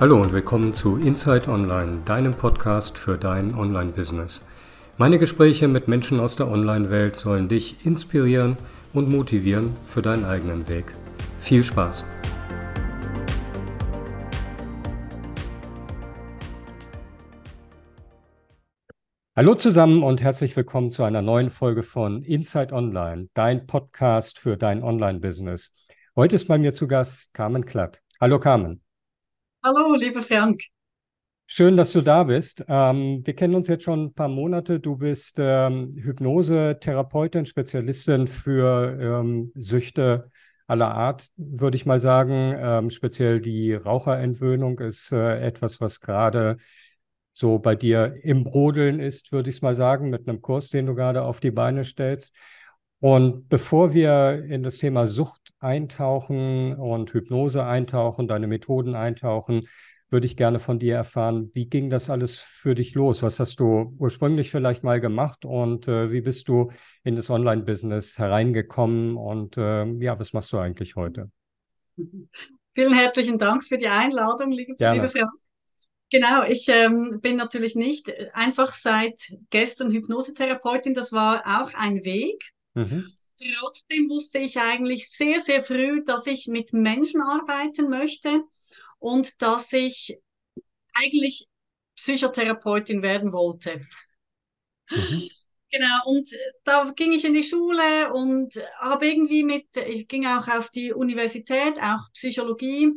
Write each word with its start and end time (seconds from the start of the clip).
Hallo 0.00 0.22
und 0.22 0.32
willkommen 0.32 0.74
zu 0.74 0.96
Inside 0.96 1.50
Online, 1.50 2.02
deinem 2.04 2.32
Podcast 2.32 2.96
für 2.96 3.18
dein 3.18 3.52
Online-Business. 3.52 4.46
Meine 4.96 5.18
Gespräche 5.18 5.66
mit 5.66 5.88
Menschen 5.88 6.20
aus 6.20 6.36
der 6.36 6.46
Online-Welt 6.46 7.16
sollen 7.16 7.48
dich 7.48 7.84
inspirieren 7.84 8.56
und 8.92 9.08
motivieren 9.10 9.76
für 9.88 10.00
deinen 10.00 10.24
eigenen 10.24 10.68
Weg. 10.68 10.84
Viel 11.40 11.64
Spaß! 11.64 12.06
Hallo 19.34 19.56
zusammen 19.56 20.04
und 20.04 20.22
herzlich 20.22 20.56
willkommen 20.56 20.92
zu 20.92 21.02
einer 21.02 21.22
neuen 21.22 21.50
Folge 21.50 21.82
von 21.82 22.22
Inside 22.22 22.72
Online, 22.72 23.30
dein 23.34 23.66
Podcast 23.66 24.38
für 24.38 24.56
dein 24.56 24.84
Online-Business. 24.84 25.74
Heute 26.14 26.36
ist 26.36 26.46
bei 26.46 26.56
mir 26.56 26.72
zu 26.72 26.86
Gast 26.86 27.34
Carmen 27.34 27.66
Klatt. 27.66 28.00
Hallo 28.20 28.38
Carmen. 28.38 28.80
Hallo, 29.62 29.94
lieber 29.94 30.22
Frank. 30.22 30.62
Schön, 31.50 31.76
dass 31.78 31.92
du 31.92 32.02
da 32.02 32.24
bist. 32.24 32.64
Ähm, 32.68 33.22
wir 33.24 33.34
kennen 33.34 33.54
uns 33.54 33.68
jetzt 33.68 33.84
schon 33.84 34.04
ein 34.06 34.14
paar 34.14 34.28
Monate. 34.28 34.80
Du 34.80 34.96
bist 34.96 35.36
ähm, 35.38 35.92
Hypnose-Therapeutin, 35.96 37.46
Spezialistin 37.46 38.26
für 38.26 38.98
ähm, 39.00 39.50
Süchte 39.54 40.30
aller 40.66 40.94
Art, 40.94 41.28
würde 41.36 41.76
ich 41.76 41.86
mal 41.86 41.98
sagen. 41.98 42.54
Ähm, 42.58 42.90
speziell 42.90 43.40
die 43.40 43.72
Raucherentwöhnung 43.72 44.78
ist 44.80 45.10
äh, 45.10 45.40
etwas, 45.40 45.80
was 45.80 46.00
gerade 46.00 46.58
so 47.32 47.58
bei 47.58 47.74
dir 47.74 48.16
im 48.22 48.44
Brodeln 48.44 49.00
ist, 49.00 49.32
würde 49.32 49.48
ich 49.48 49.62
mal 49.62 49.74
sagen, 49.74 50.10
mit 50.10 50.28
einem 50.28 50.42
Kurs, 50.42 50.68
den 50.68 50.84
du 50.84 50.94
gerade 50.94 51.22
auf 51.22 51.40
die 51.40 51.50
Beine 51.50 51.84
stellst. 51.84 52.34
Und 53.00 53.48
bevor 53.48 53.94
wir 53.94 54.44
in 54.48 54.62
das 54.62 54.78
Thema 54.78 55.06
Sucht 55.06 55.52
eintauchen 55.60 56.74
und 56.74 57.12
Hypnose 57.12 57.64
eintauchen, 57.64 58.26
deine 58.26 58.48
Methoden 58.48 58.94
eintauchen, 58.94 59.68
würde 60.10 60.26
ich 60.26 60.36
gerne 60.36 60.58
von 60.58 60.78
dir 60.78 60.96
erfahren, 60.96 61.50
wie 61.54 61.68
ging 61.68 61.90
das 61.90 62.08
alles 62.08 62.38
für 62.38 62.74
dich 62.74 62.94
los? 62.94 63.22
Was 63.22 63.38
hast 63.38 63.60
du 63.60 63.94
ursprünglich 63.98 64.50
vielleicht 64.50 64.82
mal 64.82 65.00
gemacht 65.00 65.44
und 65.44 65.86
äh, 65.86 66.10
wie 66.10 66.22
bist 66.22 66.48
du 66.48 66.72
in 67.04 67.14
das 67.14 67.28
Online-Business 67.28 68.18
hereingekommen 68.18 69.16
und 69.16 69.58
äh, 69.58 69.84
ja, 69.84 70.18
was 70.18 70.32
machst 70.32 70.52
du 70.52 70.58
eigentlich 70.58 70.96
heute? 70.96 71.30
Vielen 72.74 72.94
herzlichen 72.94 73.38
Dank 73.38 73.64
für 73.64 73.76
die 73.76 73.88
Einladung, 73.88 74.50
liebe, 74.50 74.74
liebe 74.78 75.08
Frau. 75.08 75.26
Genau, 76.10 76.42
ich 76.44 76.68
ähm, 76.68 77.18
bin 77.20 77.36
natürlich 77.36 77.74
nicht 77.74 78.10
einfach 78.32 78.72
seit 78.72 79.20
gestern 79.50 79.90
Hypnosetherapeutin, 79.90 80.94
das 80.94 81.12
war 81.12 81.42
auch 81.60 81.74
ein 81.74 82.04
Weg. 82.04 82.52
Mhm. 82.74 83.12
Trotzdem 83.60 84.08
wusste 84.10 84.38
ich 84.38 84.58
eigentlich 84.58 85.10
sehr, 85.10 85.40
sehr 85.40 85.62
früh, 85.62 86.02
dass 86.04 86.26
ich 86.26 86.48
mit 86.48 86.72
Menschen 86.72 87.22
arbeiten 87.22 87.88
möchte 87.88 88.42
und 88.98 89.40
dass 89.40 89.72
ich 89.72 90.18
eigentlich 90.94 91.46
Psychotherapeutin 91.96 93.02
werden 93.02 93.32
wollte. 93.32 93.80
Mhm. 94.90 95.28
Genau, 95.70 96.02
und 96.06 96.28
da 96.64 96.90
ging 96.96 97.12
ich 97.12 97.24
in 97.26 97.34
die 97.34 97.42
Schule 97.42 98.12
und 98.14 98.54
habe 98.80 99.06
irgendwie 99.06 99.44
mit, 99.44 99.66
ich 99.76 100.08
ging 100.08 100.26
auch 100.26 100.48
auf 100.48 100.70
die 100.70 100.94
Universität, 100.94 101.78
auch 101.78 102.10
Psychologie, 102.14 102.92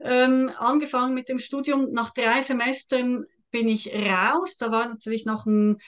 ähm, 0.00 0.52
angefangen 0.56 1.14
mit 1.14 1.28
dem 1.28 1.40
Studium. 1.40 1.92
Nach 1.92 2.10
drei 2.14 2.42
Semestern 2.42 3.24
bin 3.50 3.68
ich 3.68 3.92
raus. 3.92 4.56
Da 4.56 4.70
war 4.70 4.88
natürlich 4.88 5.26
noch 5.26 5.46
ein 5.46 5.78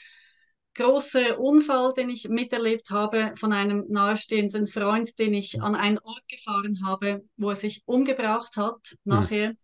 großer 0.75 1.39
Unfall, 1.39 1.93
den 1.95 2.11
ich 2.11 2.29
miterlebt 2.29 2.91
habe 2.91 3.35
von 3.37 3.53
einem 3.53 3.87
nahestehenden 3.89 4.67
Freund, 4.67 5.19
den 5.19 5.35
ich 5.35 5.63
an 5.63 5.75
einen 5.75 5.99
Ort 5.99 6.27
gefahren 6.29 6.85
habe, 6.85 7.25
wo 7.37 7.51
er 7.51 7.57
sich 7.57 7.83
umgebracht 7.87 8.57
hat 8.57 8.97
nachher. 9.05 9.51
Mhm. 9.51 9.59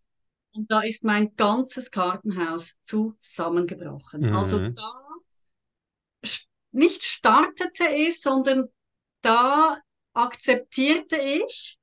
Und 0.52 0.70
da 0.70 0.80
ist 0.80 1.04
mein 1.04 1.34
ganzes 1.36 1.90
Kartenhaus 1.90 2.78
zusammengebrochen. 2.82 4.22
Mhm. 4.22 4.36
Also 4.36 4.58
da 4.58 5.00
nicht 6.72 7.04
startete 7.04 7.88
es, 7.88 8.20
sondern 8.20 8.68
da 9.22 9.78
akzeptierte 10.12 11.16
ich, 11.16 11.78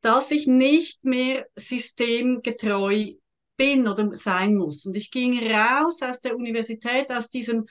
dass 0.00 0.30
ich 0.30 0.46
nicht 0.46 1.04
mehr 1.04 1.46
systemgetreu 1.56 3.14
bin 3.56 3.88
oder 3.88 4.14
sein 4.14 4.54
muss. 4.54 4.84
Und 4.84 4.96
ich 4.96 5.10
ging 5.10 5.38
raus 5.50 6.02
aus 6.02 6.20
der 6.20 6.36
Universität, 6.36 7.10
aus 7.10 7.30
diesem 7.30 7.66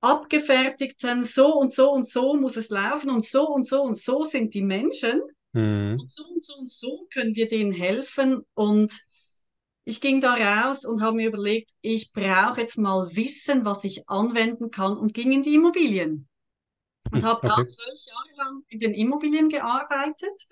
abgefertigten, 0.00 1.24
so 1.24 1.54
und 1.54 1.72
so 1.72 1.90
und 1.90 2.08
so 2.08 2.34
muss 2.34 2.56
es 2.56 2.70
laufen 2.70 3.10
und 3.10 3.24
so 3.24 3.48
und 3.48 3.66
so 3.66 3.82
und 3.82 3.96
so 3.96 4.24
sind 4.24 4.54
die 4.54 4.62
Menschen. 4.62 5.20
Mhm. 5.52 5.96
Und 6.00 6.08
so 6.08 6.24
und 6.24 6.42
so 6.42 6.54
und 6.56 6.68
so 6.68 7.06
können 7.12 7.34
wir 7.34 7.48
denen 7.48 7.72
helfen. 7.72 8.44
Und 8.54 8.92
ich 9.84 10.00
ging 10.00 10.20
da 10.20 10.34
raus 10.34 10.84
und 10.84 11.02
habe 11.02 11.16
mir 11.16 11.28
überlegt, 11.28 11.72
ich 11.80 12.12
brauche 12.12 12.60
jetzt 12.60 12.78
mal 12.78 13.14
Wissen, 13.14 13.64
was 13.64 13.84
ich 13.84 14.08
anwenden 14.08 14.70
kann 14.70 14.96
und 14.96 15.14
ging 15.14 15.32
in 15.32 15.42
die 15.42 15.54
Immobilien. 15.54 16.28
Und 17.10 17.24
habe 17.24 17.38
okay. 17.38 17.48
da 17.48 17.66
zwölf 17.66 17.98
Jahre 18.06 18.48
lang 18.48 18.62
in 18.68 18.78
den 18.78 18.94
Immobilien 18.94 19.48
gearbeitet, 19.48 20.46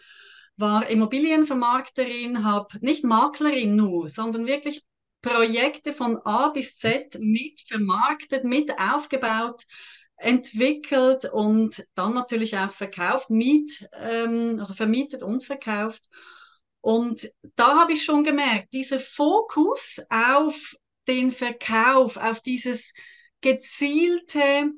war 0.56 0.88
Immobilienvermarkterin, 0.88 2.44
habe 2.44 2.78
nicht 2.80 3.04
Maklerin 3.04 3.76
nur, 3.76 4.08
sondern 4.08 4.46
wirklich 4.46 4.82
Projekte 5.22 5.92
von 5.92 6.18
A 6.24 6.48
bis 6.48 6.78
Z 6.78 7.18
mit 7.20 7.60
vermarktet, 7.66 8.44
mit 8.44 8.78
aufgebaut, 8.78 9.64
entwickelt 10.16 11.24
und 11.26 11.84
dann 11.94 12.14
natürlich 12.14 12.56
auch 12.56 12.72
verkauft, 12.72 13.30
miet, 13.30 13.88
ähm, 13.92 14.56
also 14.58 14.74
vermietet 14.74 15.22
und 15.22 15.44
verkauft. 15.44 16.08
Und 16.80 17.30
da 17.56 17.80
habe 17.80 17.92
ich 17.92 18.04
schon 18.04 18.24
gemerkt, 18.24 18.72
dieser 18.72 19.00
Fokus 19.00 20.00
auf 20.10 20.74
den 21.06 21.30
Verkauf, 21.30 22.16
auf 22.16 22.40
dieses 22.40 22.92
gezielte 23.40 24.72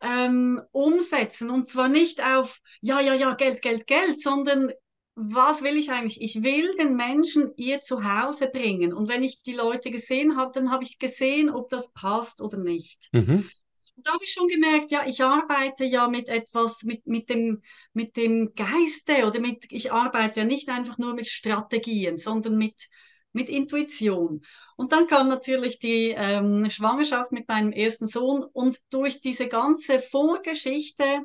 ähm, 0.00 0.60
Umsetzen 0.72 1.50
und 1.50 1.68
zwar 1.68 1.88
nicht 1.88 2.22
auf, 2.24 2.60
ja, 2.80 3.00
ja, 3.00 3.14
ja, 3.14 3.34
Geld, 3.34 3.62
Geld, 3.62 3.86
Geld, 3.86 4.20
sondern 4.20 4.72
was 5.14 5.62
will 5.62 5.76
ich 5.76 5.90
eigentlich? 5.90 6.20
Ich 6.20 6.42
will 6.42 6.74
den 6.76 6.96
Menschen 6.96 7.52
ihr 7.56 7.80
Zuhause 7.80 8.48
bringen. 8.48 8.92
Und 8.92 9.08
wenn 9.08 9.22
ich 9.22 9.42
die 9.42 9.52
Leute 9.52 9.90
gesehen 9.90 10.36
habe, 10.36 10.52
dann 10.54 10.70
habe 10.70 10.84
ich 10.84 10.98
gesehen, 10.98 11.50
ob 11.50 11.68
das 11.68 11.92
passt 11.92 12.40
oder 12.40 12.58
nicht. 12.58 13.08
Mhm. 13.12 13.48
Da 13.96 14.12
habe 14.14 14.24
ich 14.24 14.32
schon 14.32 14.48
gemerkt, 14.48 14.90
ja, 14.90 15.04
ich 15.06 15.22
arbeite 15.22 15.84
ja 15.84 16.08
mit 16.08 16.28
etwas, 16.28 16.82
mit, 16.82 17.06
mit, 17.06 17.28
dem, 17.28 17.62
mit 17.92 18.16
dem 18.16 18.54
Geiste 18.54 19.26
oder 19.26 19.38
mit, 19.38 19.66
ich 19.70 19.92
arbeite 19.92 20.40
ja 20.40 20.46
nicht 20.46 20.70
einfach 20.70 20.98
nur 20.98 21.14
mit 21.14 21.28
Strategien, 21.28 22.16
sondern 22.16 22.56
mit, 22.56 22.88
mit 23.32 23.50
Intuition. 23.50 24.42
Und 24.76 24.92
dann 24.92 25.06
kam 25.06 25.28
natürlich 25.28 25.78
die 25.78 26.14
ähm, 26.16 26.70
Schwangerschaft 26.70 27.32
mit 27.32 27.46
meinem 27.48 27.70
ersten 27.70 28.06
Sohn 28.06 28.42
und 28.42 28.78
durch 28.90 29.20
diese 29.20 29.46
ganze 29.46 30.00
Vorgeschichte 30.00 31.20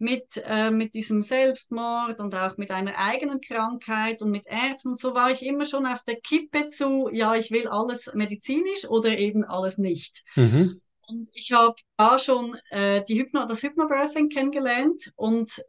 mit, 0.00 0.42
äh, 0.46 0.70
mit 0.70 0.94
diesem 0.94 1.20
Selbstmord 1.20 2.20
und 2.20 2.34
auch 2.34 2.56
mit 2.56 2.70
einer 2.70 2.96
eigenen 2.96 3.40
Krankheit 3.40 4.22
und 4.22 4.30
mit 4.30 4.46
Ärzten 4.46 4.90
und 4.90 4.98
so 4.98 5.14
war 5.14 5.30
ich 5.30 5.44
immer 5.44 5.66
schon 5.66 5.86
auf 5.86 6.02
der 6.04 6.16
Kippe 6.20 6.68
zu, 6.68 7.10
ja, 7.12 7.34
ich 7.34 7.50
will 7.50 7.68
alles 7.68 8.10
medizinisch 8.14 8.88
oder 8.88 9.16
eben 9.18 9.44
alles 9.44 9.76
nicht. 9.76 10.24
Mhm. 10.36 10.80
Und 11.06 11.28
ich 11.34 11.52
habe 11.52 11.74
da 11.98 12.18
schon 12.18 12.56
äh, 12.70 13.04
die 13.04 13.18
Hypno, 13.18 13.44
das 13.44 13.62
Hypnobirthing 13.62 14.30
kennengelernt 14.30 15.12
und 15.16 15.62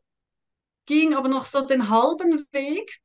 ging 0.85 1.13
aber 1.13 1.27
noch 1.27 1.45
so 1.45 1.65
den 1.65 1.89
halben 1.89 2.45
Weg 2.51 2.99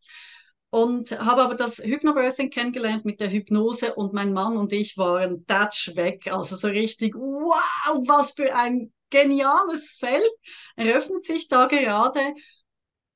und 0.71 1.19
habe 1.19 1.43
aber 1.43 1.55
das 1.57 1.79
Hypnobirthing 1.79 2.51
kennengelernt 2.51 3.05
mit 3.05 3.21
der 3.21 3.31
Hypnose 3.31 3.95
und 3.95 4.13
mein 4.13 4.33
Mann 4.33 4.57
und 4.57 4.73
ich 4.73 4.97
waren 4.97 5.45
Dutch 5.47 5.97
weg. 5.97 6.33
Also 6.33 6.55
so 6.55 6.69
richtig, 6.69 7.15
wow, 7.15 7.99
was 8.07 8.33
für 8.33 8.55
ein 8.55 8.93
geniales 9.11 9.91
Feld 9.99 10.31
eröffnet 10.77 11.25
sich 11.25 11.49
da 11.49 11.67
gerade. 11.67 12.35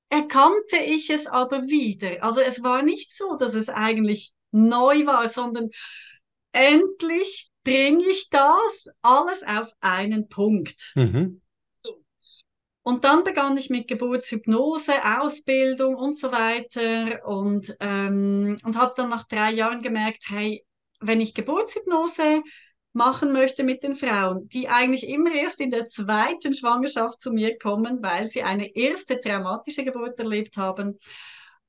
Erkannte 0.09 0.77
ich 0.77 1.11
es 1.11 1.27
aber 1.27 1.63
wieder. 1.65 2.23
Also 2.23 2.41
es 2.41 2.63
war 2.63 2.83
nicht 2.83 3.17
so, 3.17 3.37
dass 3.37 3.55
es 3.55 3.69
eigentlich 3.69 4.33
neu 4.51 5.07
war, 5.07 5.29
sondern 5.29 5.71
endlich 6.53 7.51
bringe 7.63 8.05
ich 8.05 8.29
das 8.31 8.89
alles 9.03 9.43
auf 9.43 9.71
einen 9.81 10.29
Punkt. 10.29 10.93
Mhm. 10.95 11.41
Und 12.83 13.05
dann 13.05 13.25
begann 13.25 13.57
ich 13.57 13.69
mit 13.69 13.89
Geburtshypnose, 13.89 15.21
Ausbildung 15.21 15.97
und 15.97 16.19
so 16.19 16.33
weiter 16.33 17.25
und, 17.27 17.77
ähm, 17.79 18.57
und 18.65 18.77
habe 18.77 18.95
dann 18.97 19.11
nach 19.11 19.29
drei 19.29 19.53
Jahren 19.53 19.83
gemerkt, 19.83 20.25
hey, 20.29 20.65
wenn 20.99 21.21
ich 21.21 21.35
Geburtshypnose 21.35 22.43
machen 22.93 23.33
möchte 23.33 23.63
mit 23.63 23.83
den 23.83 23.95
Frauen, 23.95 24.49
die 24.49 24.69
eigentlich 24.69 25.09
immer 25.09 25.33
erst 25.33 25.61
in 25.61 25.71
der 25.71 25.87
zweiten 25.87 26.55
Schwangerschaft 26.55 27.21
zu 27.21 27.33
mir 27.33 27.57
kommen, 27.59 28.03
weil 28.03 28.29
sie 28.29 28.43
eine 28.43 28.75
erste 28.75 29.21
traumatische 29.21 29.85
Geburt 29.85 30.19
erlebt 30.19 30.57
haben, 30.57 30.99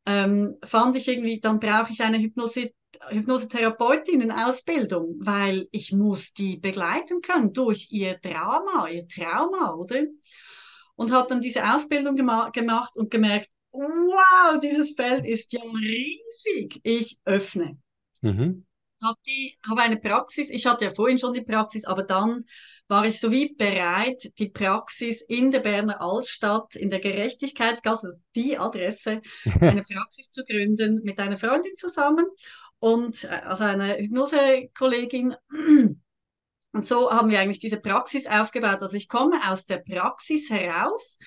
ähm, 0.06 0.58
fand 0.64 0.98
ich 0.98 1.08
irgendwie, 1.08 1.40
dann 1.40 1.60
brauche 1.60 1.92
ich 1.92 2.02
eine 2.02 2.18
Hypnose, 2.18 2.72
Hypnosetherapeutin-Ausbildung, 3.10 5.18
weil 5.20 5.68
ich 5.72 5.92
muss 5.92 6.34
die 6.34 6.58
begleiten 6.58 7.22
können 7.22 7.54
durch 7.54 7.90
ihr 7.92 8.16
Drama, 8.16 8.90
ihr 8.90 9.08
Trauma, 9.08 9.76
oder? 9.76 10.02
Und 10.96 11.12
habe 11.12 11.28
dann 11.30 11.42
diese 11.42 11.72
Ausbildung 11.72 12.16
gema 12.16 12.50
gemacht 12.50 12.98
und 12.98 13.12
gemerkt, 13.12 13.50
wow, 13.72 14.60
dieses 14.60 14.96
Feld 14.96 15.26
ist 15.26 15.54
ja 15.54 15.62
riesig. 15.62 16.80
Ich 16.84 17.20
öffne. 17.26 17.78
Mhm. 18.22 18.66
Habe 19.02 19.20
hab 19.68 19.78
eine 19.78 19.98
Praxis, 19.98 20.50
ich 20.50 20.66
hatte 20.66 20.86
ja 20.86 20.92
vorhin 20.92 21.18
schon 21.18 21.34
die 21.34 21.42
Praxis, 21.42 21.86
aber 21.86 22.04
dann 22.04 22.46
war 22.88 23.06
ich 23.06 23.20
so 23.20 23.32
wie 23.32 23.56
bereit, 23.56 24.32
die 24.38 24.50
Praxis 24.50 25.22
in 25.22 25.50
der 25.50 25.62
Berner 25.62 26.02
Altstadt, 26.02 26.76
in 26.76 26.90
der 26.90 27.00
Gerechtigkeitsgasse, 27.00 28.08
also 28.08 28.22
die 28.36 28.58
Adresse, 28.58 29.22
eine 29.62 29.84
Praxis 29.84 30.30
zu 30.30 30.44
gründen 30.44 31.02
mit 31.04 31.18
einer 31.20 31.38
Freundin 31.38 31.78
zusammen 31.78 32.26
und 32.80 33.24
äh, 33.24 33.28
also 33.28 33.64
einer 33.64 33.98
Hypnose-Kollegin. 33.98 35.36
Und 36.74 36.86
so 36.86 37.12
haben 37.12 37.30
wir 37.30 37.40
eigentlich 37.40 37.60
diese 37.60 37.80
Praxis 37.80 38.28
aufgebaut. 38.28 38.82
Also 38.82 38.96
ich 38.96 39.10
komme 39.10 39.40
aus 39.50 39.66
der 39.66 39.78
Praxis 39.78 40.50
heraus 40.50 41.18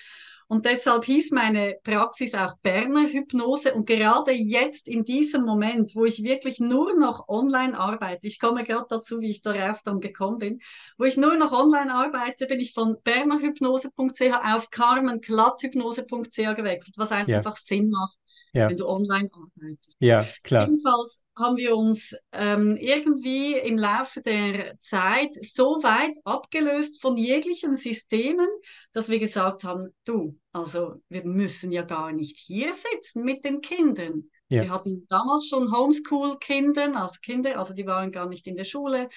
und 0.47 0.65
deshalb 0.65 1.05
hieß 1.05 1.31
meine 1.31 1.75
Praxis 1.83 2.35
auch 2.35 2.55
Berner 2.61 3.07
Hypnose. 3.07 3.73
Und 3.73 3.87
gerade 3.87 4.31
jetzt 4.31 4.87
in 4.87 5.03
diesem 5.03 5.43
Moment, 5.43 5.95
wo 5.95 6.05
ich 6.05 6.21
wirklich 6.23 6.59
nur 6.59 6.95
noch 6.95 7.27
online 7.27 7.77
arbeite, 7.77 8.27
ich 8.27 8.39
komme 8.39 8.63
gerade 8.63 8.85
dazu, 8.87 9.21
wie 9.21 9.31
ich 9.31 9.41
darauf 9.41 9.81
dann 9.81 9.99
gekommen 9.99 10.37
bin, 10.37 10.61
wo 10.99 11.05
ich 11.05 11.17
nur 11.17 11.35
noch 11.37 11.51
online 11.51 11.91
arbeite, 11.91 12.45
bin 12.45 12.59
ich 12.59 12.73
von 12.73 12.97
bernerhypnose.ch 13.03 14.21
auf 14.43 14.69
carmenklathypnose.ch 14.69 16.55
gewechselt, 16.55 16.95
was 16.97 17.11
einfach 17.11 17.57
ja. 17.57 17.61
Sinn 17.63 17.89
macht, 17.89 18.19
ja. 18.55 18.69
wenn 18.69 18.77
du 18.77 18.87
online 18.87 19.29
arbeitest. 19.33 19.97
Ja, 19.99 20.25
klar. 20.43 20.67
Jedenfalls 20.67 21.23
haben 21.37 21.57
wir 21.57 21.75
uns 21.75 22.15
ähm, 22.31 22.77
irgendwie 22.77 23.53
im 23.53 23.77
Laufe 23.77 24.21
der 24.21 24.79
Zeit 24.79 25.35
so 25.41 25.83
weit 25.83 26.17
abgelöst 26.23 27.01
von 27.01 27.17
jeglichen 27.17 27.75
Systemen, 27.75 28.47
dass 28.93 29.09
wir 29.09 29.19
gesagt 29.19 29.65
haben, 29.65 29.93
du, 30.05 30.39
also 30.53 30.95
wir 31.09 31.25
müssen 31.25 31.71
ja 31.71 31.83
gar 31.83 32.13
nicht 32.13 32.37
hier 32.37 32.71
sitzen 32.71 33.23
mit 33.23 33.43
den 33.43 33.59
Kindern. 33.59 34.29
Ja. 34.47 34.63
Wir 34.63 34.69
hatten 34.69 35.05
damals 35.09 35.47
schon 35.47 35.75
Homeschool-Kinder, 35.75 36.95
also 36.95 37.19
Kinder, 37.21 37.57
also 37.57 37.73
die 37.73 37.85
waren 37.85 38.11
gar 38.11 38.29
nicht 38.29 38.47
in 38.47 38.55
der 38.55 38.63
Schule. 38.63 39.09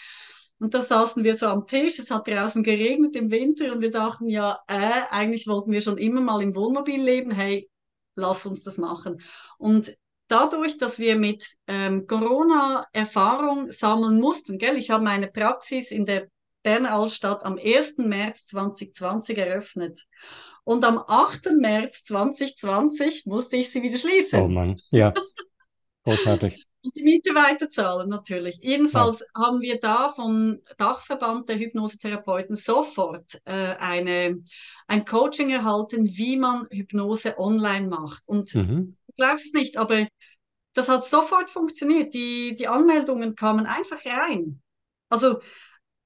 Und 0.58 0.74
da 0.74 0.80
saßen 0.80 1.22
wir 1.22 1.34
so 1.34 1.46
am 1.46 1.68
Tisch, 1.68 2.00
es 2.00 2.10
hat 2.10 2.26
draußen 2.26 2.64
geregnet 2.64 3.14
im 3.14 3.30
Winter 3.30 3.72
und 3.72 3.80
wir 3.80 3.92
dachten, 3.92 4.28
ja, 4.28 4.58
äh, 4.66 5.02
eigentlich 5.10 5.46
wollten 5.46 5.70
wir 5.70 5.80
schon 5.80 5.98
immer 5.98 6.20
mal 6.20 6.42
im 6.42 6.56
Wohnmobil 6.56 7.00
leben, 7.00 7.30
hey, 7.30 7.70
lass 8.18 8.44
uns 8.44 8.62
das 8.62 8.76
machen. 8.76 9.22
Und 9.56 9.96
dadurch, 10.26 10.76
dass 10.76 10.98
wir 10.98 11.16
mit 11.16 11.56
ähm, 11.66 12.06
Corona 12.06 12.86
Erfahrung 12.92 13.72
sammeln 13.72 14.20
mussten, 14.20 14.58
gell, 14.58 14.76
ich 14.76 14.90
habe 14.90 15.04
meine 15.04 15.28
Praxis 15.28 15.90
in 15.90 16.04
der 16.04 16.28
Berner 16.62 16.92
Altstadt 16.94 17.44
am 17.44 17.58
1. 17.58 17.98
März 17.98 18.44
2020 18.46 19.38
eröffnet. 19.38 20.04
Und 20.64 20.84
am 20.84 20.98
8. 20.98 21.52
März 21.56 22.04
2020 22.04 23.24
musste 23.24 23.56
ich 23.56 23.70
sie 23.70 23.82
wieder 23.82 23.96
schließen. 23.96 24.42
Oh 24.42 24.48
Mann, 24.48 24.78
ja. 24.90 25.14
Großartig. 26.04 26.67
Und 26.82 26.96
die 26.96 27.02
Miete 27.02 27.34
weiterzahlen 27.34 28.08
natürlich. 28.08 28.60
Jedenfalls 28.62 29.20
ja. 29.20 29.42
haben 29.42 29.60
wir 29.60 29.80
da 29.80 30.08
vom 30.10 30.60
Dachverband 30.76 31.48
der 31.48 31.58
Hypnosetherapeuten 31.58 32.54
sofort 32.54 33.40
äh, 33.44 33.74
eine, 33.76 34.42
ein 34.86 35.04
Coaching 35.04 35.50
erhalten, 35.50 36.06
wie 36.06 36.36
man 36.36 36.66
Hypnose 36.70 37.38
online 37.38 37.88
macht. 37.88 38.22
Und 38.28 38.54
mhm. 38.54 38.96
du 39.06 39.12
glaubst 39.16 39.46
es 39.46 39.52
nicht, 39.52 39.76
aber 39.76 40.06
das 40.74 40.88
hat 40.88 41.04
sofort 41.04 41.50
funktioniert. 41.50 42.14
Die, 42.14 42.54
die 42.54 42.68
Anmeldungen 42.68 43.34
kamen 43.34 43.66
einfach 43.66 44.04
rein. 44.06 44.62
Also 45.08 45.40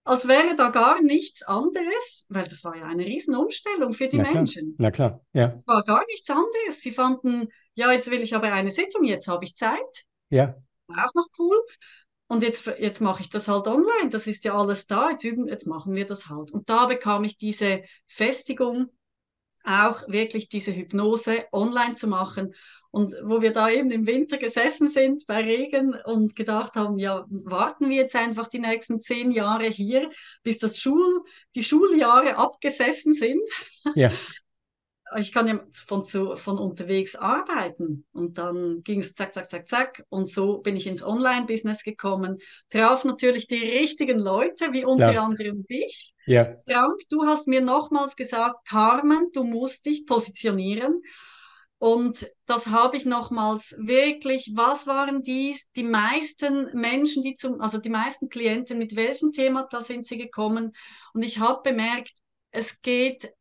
als 0.04 0.26
wäre 0.26 0.56
da 0.56 0.70
gar 0.70 1.00
nichts 1.00 1.42
anderes, 1.42 2.26
weil 2.28 2.44
das 2.44 2.64
war 2.64 2.76
ja 2.76 2.86
eine 2.86 3.04
Riesenumstellung 3.04 3.92
für 3.92 4.08
die 4.08 4.18
Na 4.18 4.32
Menschen. 4.32 4.74
Na 4.78 4.90
klar, 4.90 5.20
ja. 5.32 5.54
Es 5.60 5.66
war 5.66 5.84
gar 5.84 6.04
nichts 6.06 6.28
anderes. 6.28 6.80
Sie 6.80 6.90
fanden, 6.90 7.48
ja, 7.74 7.92
jetzt 7.92 8.10
will 8.10 8.20
ich 8.20 8.34
aber 8.34 8.52
eine 8.52 8.70
Sitzung, 8.70 9.04
jetzt 9.04 9.28
habe 9.28 9.44
ich 9.44 9.54
Zeit. 9.54 10.04
Ja. 10.32 10.56
War 10.86 11.06
auch 11.06 11.14
noch 11.14 11.28
cool. 11.38 11.56
Und 12.26 12.42
jetzt, 12.42 12.66
jetzt 12.78 13.00
mache 13.00 13.20
ich 13.20 13.28
das 13.28 13.46
halt 13.46 13.66
online. 13.66 14.08
Das 14.10 14.26
ist 14.26 14.44
ja 14.44 14.56
alles 14.56 14.86
da. 14.86 15.10
Jetzt 15.10 15.24
üben, 15.24 15.46
jetzt 15.46 15.66
machen 15.66 15.94
wir 15.94 16.06
das 16.06 16.30
halt. 16.30 16.50
Und 16.50 16.70
da 16.70 16.86
bekam 16.86 17.24
ich 17.24 17.36
diese 17.36 17.82
Festigung, 18.06 18.88
auch 19.64 20.08
wirklich 20.08 20.48
diese 20.48 20.74
Hypnose 20.74 21.44
online 21.52 21.94
zu 21.94 22.06
machen. 22.08 22.54
Und 22.90 23.14
wo 23.22 23.42
wir 23.42 23.52
da 23.52 23.70
eben 23.70 23.90
im 23.90 24.06
Winter 24.06 24.38
gesessen 24.38 24.88
sind 24.88 25.26
bei 25.26 25.42
Regen 25.42 25.94
und 26.04 26.34
gedacht 26.34 26.74
haben, 26.74 26.98
ja, 26.98 27.26
warten 27.28 27.90
wir 27.90 27.96
jetzt 27.96 28.16
einfach 28.16 28.48
die 28.48 28.58
nächsten 28.58 29.02
zehn 29.02 29.30
Jahre 29.30 29.66
hier, 29.66 30.10
bis 30.42 30.58
das 30.58 30.78
Schul, 30.78 31.22
die 31.54 31.64
Schuljahre 31.64 32.36
abgesessen 32.36 33.12
sind. 33.12 33.42
Ja. 33.94 34.10
Ich 35.18 35.32
kann 35.32 35.48
ja 35.48 35.60
von, 35.86 36.04
zu, 36.04 36.36
von 36.36 36.58
unterwegs 36.58 37.16
arbeiten. 37.16 38.04
Und 38.12 38.38
dann 38.38 38.82
ging 38.82 39.00
es 39.00 39.14
zack, 39.14 39.34
zack, 39.34 39.50
zack, 39.50 39.68
zack. 39.68 40.04
Und 40.08 40.30
so 40.30 40.58
bin 40.58 40.76
ich 40.76 40.86
ins 40.86 41.02
Online-Business 41.02 41.82
gekommen. 41.82 42.38
Traf 42.70 43.04
natürlich 43.04 43.46
die 43.46 43.62
richtigen 43.62 44.18
Leute, 44.18 44.72
wie 44.72 44.84
unter 44.84 45.12
Klar. 45.12 45.24
anderem 45.24 45.66
dich. 45.66 46.14
Ja. 46.26 46.56
Frank, 46.64 47.00
du 47.10 47.24
hast 47.24 47.48
mir 47.48 47.60
nochmals 47.60 48.16
gesagt, 48.16 48.66
Carmen, 48.68 49.30
du 49.32 49.44
musst 49.44 49.86
dich 49.86 50.06
positionieren. 50.06 51.02
Und 51.82 52.30
das 52.46 52.68
habe 52.68 52.96
ich 52.96 53.06
nochmals 53.06 53.74
wirklich, 53.76 54.52
was 54.54 54.86
waren 54.86 55.24
die, 55.24 55.56
die 55.74 55.82
meisten 55.82 56.70
Menschen, 56.74 57.24
die 57.24 57.34
zum, 57.34 57.60
also 57.60 57.78
die 57.78 57.90
meisten 57.90 58.28
Klienten, 58.28 58.78
mit 58.78 58.94
welchem 58.94 59.32
Thema 59.32 59.66
da 59.68 59.80
sind 59.80 60.06
sie 60.06 60.16
gekommen? 60.16 60.76
Und 61.12 61.24
ich 61.24 61.40
habe 61.40 61.60
bemerkt, 61.64 62.12
es 62.52 62.80
geht, 62.82 63.32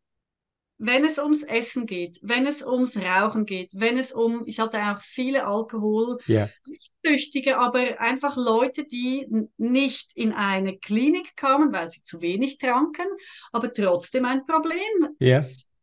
wenn 0.83 1.05
es 1.05 1.19
ums 1.19 1.43
Essen 1.43 1.85
geht, 1.85 2.19
wenn 2.21 2.47
es 2.47 2.61
ums 2.65 2.97
Rauchen 2.97 3.45
geht, 3.45 3.71
wenn 3.73 3.97
es 3.97 4.11
um, 4.11 4.43
ich 4.45 4.59
hatte 4.59 4.79
auch 4.79 5.01
viele 5.01 5.45
Alkohol, 5.45 6.17
yeah. 6.27 6.49
nicht 6.65 6.91
Süchtige, 7.05 7.57
aber 7.57 7.99
einfach 8.01 8.35
Leute, 8.35 8.85
die 8.85 9.27
nicht 9.57 10.11
in 10.15 10.33
eine 10.33 10.77
Klinik 10.77 11.35
kamen, 11.35 11.71
weil 11.71 11.89
sie 11.89 12.01
zu 12.01 12.21
wenig 12.21 12.57
tranken, 12.57 13.05
aber 13.51 13.71
trotzdem 13.71 14.25
ein 14.25 14.45
Problem 14.45 15.15
yeah 15.21 15.41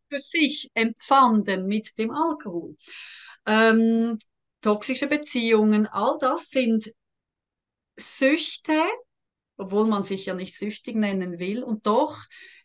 für 0.09 0.19
sich 0.19 0.71
empfanden 0.75 1.67
mit 1.67 1.99
dem 1.99 2.11
Alkohol. 2.11 2.77
Ähm, 3.47 4.19
toxische 4.61 5.07
Beziehungen, 5.07 5.87
all 5.87 6.19
das 6.19 6.49
sind 6.49 6.93
Süchte, 7.97 8.83
obwohl 9.57 9.87
man 9.87 10.05
sich 10.05 10.27
ja 10.27 10.35
nicht 10.35 10.57
süchtig 10.57 10.97
nennen 10.97 11.39
will. 11.39 11.63
Und 11.63 11.87
doch 11.87 12.17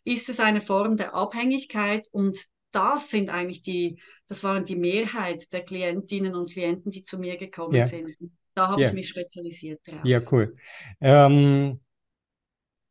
ist 0.04 0.30
es 0.30 0.40
eine 0.40 0.62
Form 0.62 0.98
der 0.98 1.14
Abhängigkeit 1.14 2.08
und 2.12 2.38
das 2.72 3.10
sind 3.10 3.30
eigentlich 3.30 3.62
die, 3.62 4.02
das 4.28 4.44
waren 4.44 4.66
die 4.66 4.76
Mehrheit 4.76 5.54
der 5.54 5.62
Klientinnen 5.64 6.36
und 6.36 6.52
Klienten, 6.52 6.92
die 6.92 7.04
zu 7.04 7.20
mir 7.20 7.38
gekommen 7.38 7.76
ja. 7.76 7.86
sind. 7.86 8.16
Da 8.56 8.70
habe 8.70 8.82
ja. 8.82 8.88
ich 8.88 8.94
mich 8.94 9.10
spezialisiert 9.10 9.82
drauf. 9.86 10.04
Ja, 10.04 10.22
cool. 10.32 10.54
Ähm, 11.00 11.80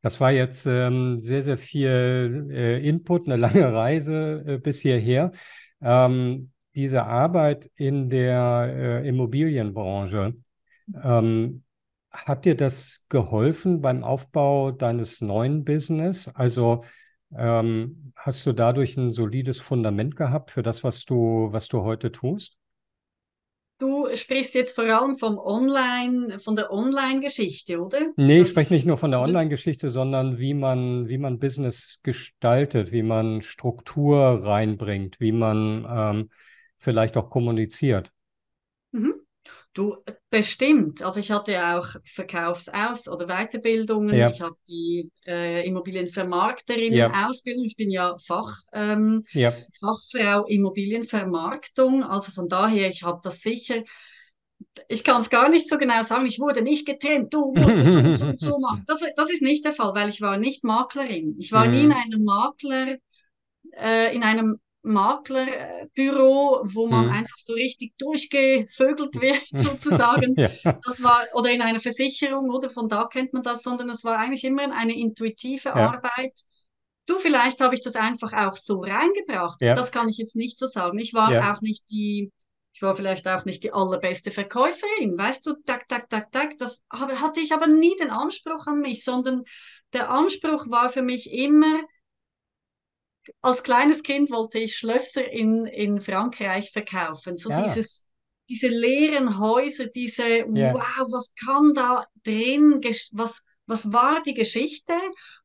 das 0.03 0.21
war 0.21 0.33
jetzt 0.33 0.67
ähm, 0.67 1.21
sehr, 1.21 1.43
sehr 1.43 1.59
viel 1.59 2.49
äh, 2.51 2.89
Input, 2.89 3.27
eine 3.27 3.37
lange 3.37 3.73
Reise 3.73 4.45
äh, 4.47 4.59
bis 4.59 4.81
hierher. 4.81 5.33
Ähm, 5.81 6.53
diese 6.75 7.05
Arbeit 7.05 7.71
in 7.75 8.09
der 8.09 9.03
äh, 9.05 9.09
Immobilienbranche, 9.09 10.35
ähm, 11.03 11.65
hat 12.11 12.45
dir 12.45 12.57
das 12.57 13.07
geholfen 13.09 13.81
beim 13.81 14.05
Aufbau 14.05 14.71
deines 14.71 15.21
neuen 15.21 15.65
Business? 15.65 16.29
Also 16.29 16.85
ähm, 17.37 18.13
hast 18.17 18.47
du 18.47 18.53
dadurch 18.53 18.97
ein 18.97 19.11
solides 19.11 19.59
Fundament 19.59 20.17
gehabt 20.17 20.51
für 20.51 20.63
das, 20.63 20.85
was 20.85 21.05
du, 21.05 21.49
was 21.51 21.69
du 21.69 21.83
heute 21.83 22.13
tust? 22.13 22.57
Du 23.79 24.07
sprichst 24.15 24.55
jetzt 24.55 24.77
vor 24.77 24.85
allem 24.85 25.17
vom 25.17 25.39
Online, 25.39 26.39
von 26.39 26.55
der 26.55 26.71
Online-Geschichte, 26.71 27.81
oder? 27.81 27.99
Nee, 28.15 28.39
das, 28.39 28.47
ich 28.47 28.53
spreche 28.53 28.73
nicht 28.73 28.87
nur 28.87 28.97
von 28.97 29.11
der 29.11 29.21
Online-Geschichte, 29.21 29.91
sondern 29.91 30.39
wie 30.39 30.55
man, 30.55 31.09
wie 31.09 31.19
man 31.19 31.41
Business 31.41 31.99
gestaltet, 32.05 32.93
wie 32.93 33.03
man 33.03 33.43
Struktur 33.43 34.45
reinbringt, 34.45 35.19
wie 35.19 35.33
man 35.33 35.85
ähm, 35.91 36.31
vielleicht 36.77 37.17
auch 37.17 37.29
kommuniziert. 37.29 38.13
Mhm. 38.93 39.15
Du, 39.75 39.97
bestimmt. 40.29 41.01
Also 41.03 41.21
ich 41.21 41.31
hatte 41.31 41.59
auch 41.65 41.87
Verkaufsaus- 42.05 43.09
oder 43.09 43.27
Weiterbildungen. 43.27 44.15
Ja. 44.15 44.29
Ich 44.29 44.43
hatte 44.43 44.59
die 44.69 45.11
äh, 45.27 45.67
Immobilienvermarkterinnen-Ausbildung. 45.67 47.63
Ja. 47.63 47.67
Ich 47.67 47.77
bin 47.77 47.91
ja, 47.91 48.17
Fach, 48.27 48.59
ähm, 48.75 49.25
ja. 49.33 49.55
Fachfrau 49.81 50.47
Immobilienvermarktung. 50.47 52.05
Also 52.05 52.33
von 52.33 52.49
daher, 52.49 52.89
ich 52.91 53.03
habe 53.03 53.21
das 53.23 53.41
sicher 53.41 53.83
ich 54.89 55.05
kann 55.05 55.21
es 55.21 55.31
gar 55.31 55.49
nicht 55.49 55.69
so 55.69 55.79
genau 55.79 56.03
sagen, 56.03 56.27
ich 56.27 56.39
wurde 56.39 56.63
nicht 56.63 56.87
getrennt, 56.87 57.33
du 57.35 57.53
musst 57.53 58.19
so 58.19 58.27
und 58.27 58.41
so, 58.41 58.59
machen. 58.61 58.85
Das, 58.87 59.01
das 59.17 59.31
ist 59.31 59.43
nicht 59.43 59.65
der 59.65 59.73
Fall, 59.73 59.95
weil 59.95 60.09
ich 60.09 60.21
war 60.21 60.39
nicht 60.39 60.65
Maklerin. 60.65 61.37
Ich 61.39 61.53
war 61.53 61.67
mhm. 61.67 61.71
nie 61.73 61.83
in 61.83 61.93
einem 61.93 62.25
Makler, 62.25 62.97
äh, 63.73 64.15
in 64.15 64.23
einem 64.23 64.61
Maklerbüro, 64.83 66.63
wo 66.65 66.89
man 66.89 67.07
hm. 67.07 67.13
einfach 67.13 67.37
so 67.39 67.53
richtig 67.53 67.97
durchgevögelt 67.99 69.21
wird, 69.21 69.43
sozusagen. 69.53 70.35
ja. 70.37 70.51
Das 70.85 71.03
war, 71.03 71.25
oder 71.35 71.51
in 71.51 71.63
einer 71.63 71.79
Versicherung, 71.79 72.51
oder 72.51 72.69
von 72.69 72.89
da 72.89 73.07
kennt 73.07 73.33
man 73.33 73.43
das, 73.43 73.63
sondern 73.63 73.91
es 73.91 74.05
war 74.05 74.19
eigentlich 74.19 74.45
immer 74.45 74.63
eine 74.73 74.97
intuitive 74.97 75.69
ja. 75.69 75.93
Arbeit. 75.93 76.33
Du, 77.07 77.19
vielleicht 77.19 77.61
habe 77.61 77.75
ich 77.75 77.81
das 77.81 77.97
einfach 77.97 78.33
auch 78.33 78.57
so 78.57 78.81
reingebracht. 78.81 79.61
Ja. 79.61 79.75
Das 79.75 79.93
kann 79.93 80.09
ich 80.09 80.19
jetzt 80.19 80.37
nicht 80.37 80.59
so 80.59 80.67
sagen. 80.67 80.99
Ich 80.99 81.15
war 81.15 81.53
auch 81.53 81.61
nicht 81.61 81.91
die 81.91 82.33
Ich 82.73 82.83
war 82.83 82.95
vielleicht 82.95 83.27
auch 83.29 83.45
nicht 83.45 83.65
die 83.65 83.73
allerbeste 83.73 84.31
Verkäuferin, 84.31 85.17
weißt 85.17 85.47
du, 85.47 85.55
tak, 85.65 85.89
tak, 85.89 86.09
tak, 86.11 86.33
tak. 86.33 86.59
Das 86.59 86.83
hatte 86.91 87.41
ich 87.41 87.53
aber 87.53 87.67
nie 87.67 87.95
den 87.97 88.11
Anspruch 88.11 88.67
an 88.67 88.81
mich, 88.81 89.05
sondern 89.05 89.45
der 89.93 90.11
Anspruch 90.11 90.71
war 90.71 90.89
für 90.89 91.03
mich 91.03 91.33
immer, 91.33 91.83
als 93.41 93.63
kleines 93.63 94.03
Kind 94.03 94.31
wollte 94.31 94.59
ich 94.59 94.77
Schlösser 94.77 95.29
in, 95.31 95.67
in 95.67 96.01
Frankreich 96.01 96.73
verkaufen. 96.73 97.37
So 97.37 97.51
ja. 97.51 97.63
dieses, 97.63 98.05
diese 98.49 98.69
leeren 98.69 99.39
Häuser, 99.39 99.87
diese, 99.87 100.23
yeah. 100.23 100.75
wow, 100.75 101.09
was 101.11 101.35
kann 101.35 101.75
da 101.75 102.07
drin, 102.25 102.81
was, 103.13 103.45
was 103.67 103.93
war 103.93 104.23
die 104.23 104.35
Geschichte, 104.35 104.95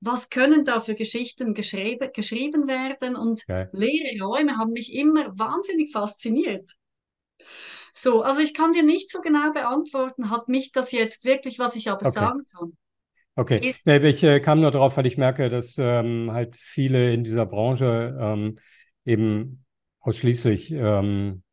was 0.01 0.29
können 0.29 0.65
da 0.65 0.79
für 0.79 0.95
Geschichten 0.95 1.53
geschrieben, 1.53 2.09
geschrieben 2.13 2.67
werden 2.67 3.15
und 3.15 3.43
okay. 3.47 3.67
leere 3.71 4.23
Räume 4.25 4.57
haben 4.57 4.71
mich 4.71 4.93
immer 4.93 5.37
wahnsinnig 5.37 5.91
fasziniert. 5.91 6.73
So, 7.93 8.21
also 8.21 8.41
ich 8.41 8.53
kann 8.53 8.73
dir 8.73 8.83
nicht 8.83 9.11
so 9.11 9.21
genau 9.21 9.51
beantworten, 9.51 10.29
hat 10.29 10.49
mich 10.49 10.71
das 10.71 10.91
jetzt 10.91 11.25
wirklich, 11.25 11.57
was 11.57 11.75
ich 11.75 11.89
aber 11.89 12.07
okay. 12.07 12.11
sagen 12.11 12.43
kann. 12.55 12.77
Okay, 13.37 13.75
nee, 13.85 13.97
ich 13.97 14.23
äh, 14.23 14.39
kam 14.39 14.61
nur 14.61 14.71
darauf, 14.71 14.97
weil 14.97 15.05
ich 15.05 15.17
merke, 15.19 15.47
dass 15.49 15.77
ähm, 15.77 16.31
halt 16.31 16.55
viele 16.55 17.13
in 17.13 17.23
dieser 17.23 17.45
Branche 17.45 18.17
ähm, 18.19 18.57
eben 19.05 19.63
ausschließlich 19.99 20.71
ähm, 20.71 21.43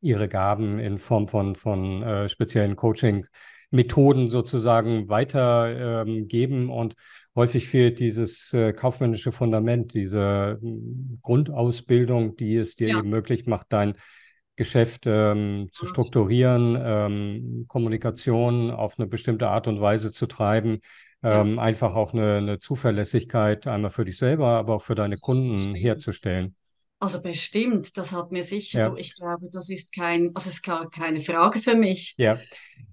ihre 0.00 0.28
Gaben 0.28 0.78
in 0.78 0.98
Form 0.98 1.26
von, 1.26 1.56
von 1.56 2.04
äh, 2.04 2.28
speziellen 2.28 2.76
Coaching-Methoden 2.76 4.28
sozusagen 4.28 5.08
weitergeben 5.08 6.62
ähm, 6.62 6.70
und 6.70 6.94
häufig 7.34 7.68
fehlt 7.68 7.98
dieses 7.98 8.52
äh, 8.52 8.72
kaufmännische 8.72 9.32
Fundament, 9.32 9.92
diese 9.92 10.58
hm, 10.60 11.18
Grundausbildung, 11.20 12.36
die 12.36 12.54
es 12.54 12.76
dir 12.76 12.90
ja. 12.90 12.98
eben 13.00 13.10
möglich 13.10 13.46
macht, 13.46 13.66
dein 13.70 13.96
Geschäft 14.56 15.04
ähm, 15.06 15.68
zu 15.70 15.86
strukturieren, 15.86 16.78
ähm, 16.82 17.66
Kommunikation 17.68 18.70
auf 18.70 18.98
eine 18.98 19.06
bestimmte 19.06 19.48
Art 19.48 19.68
und 19.68 19.80
Weise 19.80 20.12
zu 20.12 20.26
treiben, 20.26 20.80
ähm, 21.22 21.56
ja. 21.56 21.62
einfach 21.62 21.94
auch 21.94 22.14
eine, 22.14 22.38
eine, 22.38 22.58
Zuverlässigkeit 22.58 23.66
einmal 23.66 23.90
für 23.90 24.04
dich 24.04 24.16
selber, 24.16 24.48
aber 24.48 24.74
auch 24.76 24.82
für 24.82 24.94
deine 24.94 25.18
Kunden 25.18 25.58
Stimmt. 25.58 25.76
herzustellen. 25.76 26.56
Also 26.98 27.20
bestimmt, 27.20 27.98
das 27.98 28.12
hat 28.12 28.32
mir 28.32 28.42
sicher, 28.42 28.78
ja. 28.80 28.88
du, 28.88 28.96
ich 28.96 29.14
glaube, 29.14 29.48
das 29.52 29.68
ist 29.68 29.92
kein, 29.94 30.30
also 30.34 30.48
es 30.48 30.56
ist 30.56 30.62
gar 30.62 30.88
keine 30.88 31.20
Frage 31.20 31.58
für 31.58 31.74
mich. 31.74 32.14
Ja. 32.16 32.38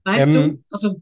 Weißt 0.03 0.33
du, 0.33 0.39
ähm, 0.39 0.63
also 0.69 0.95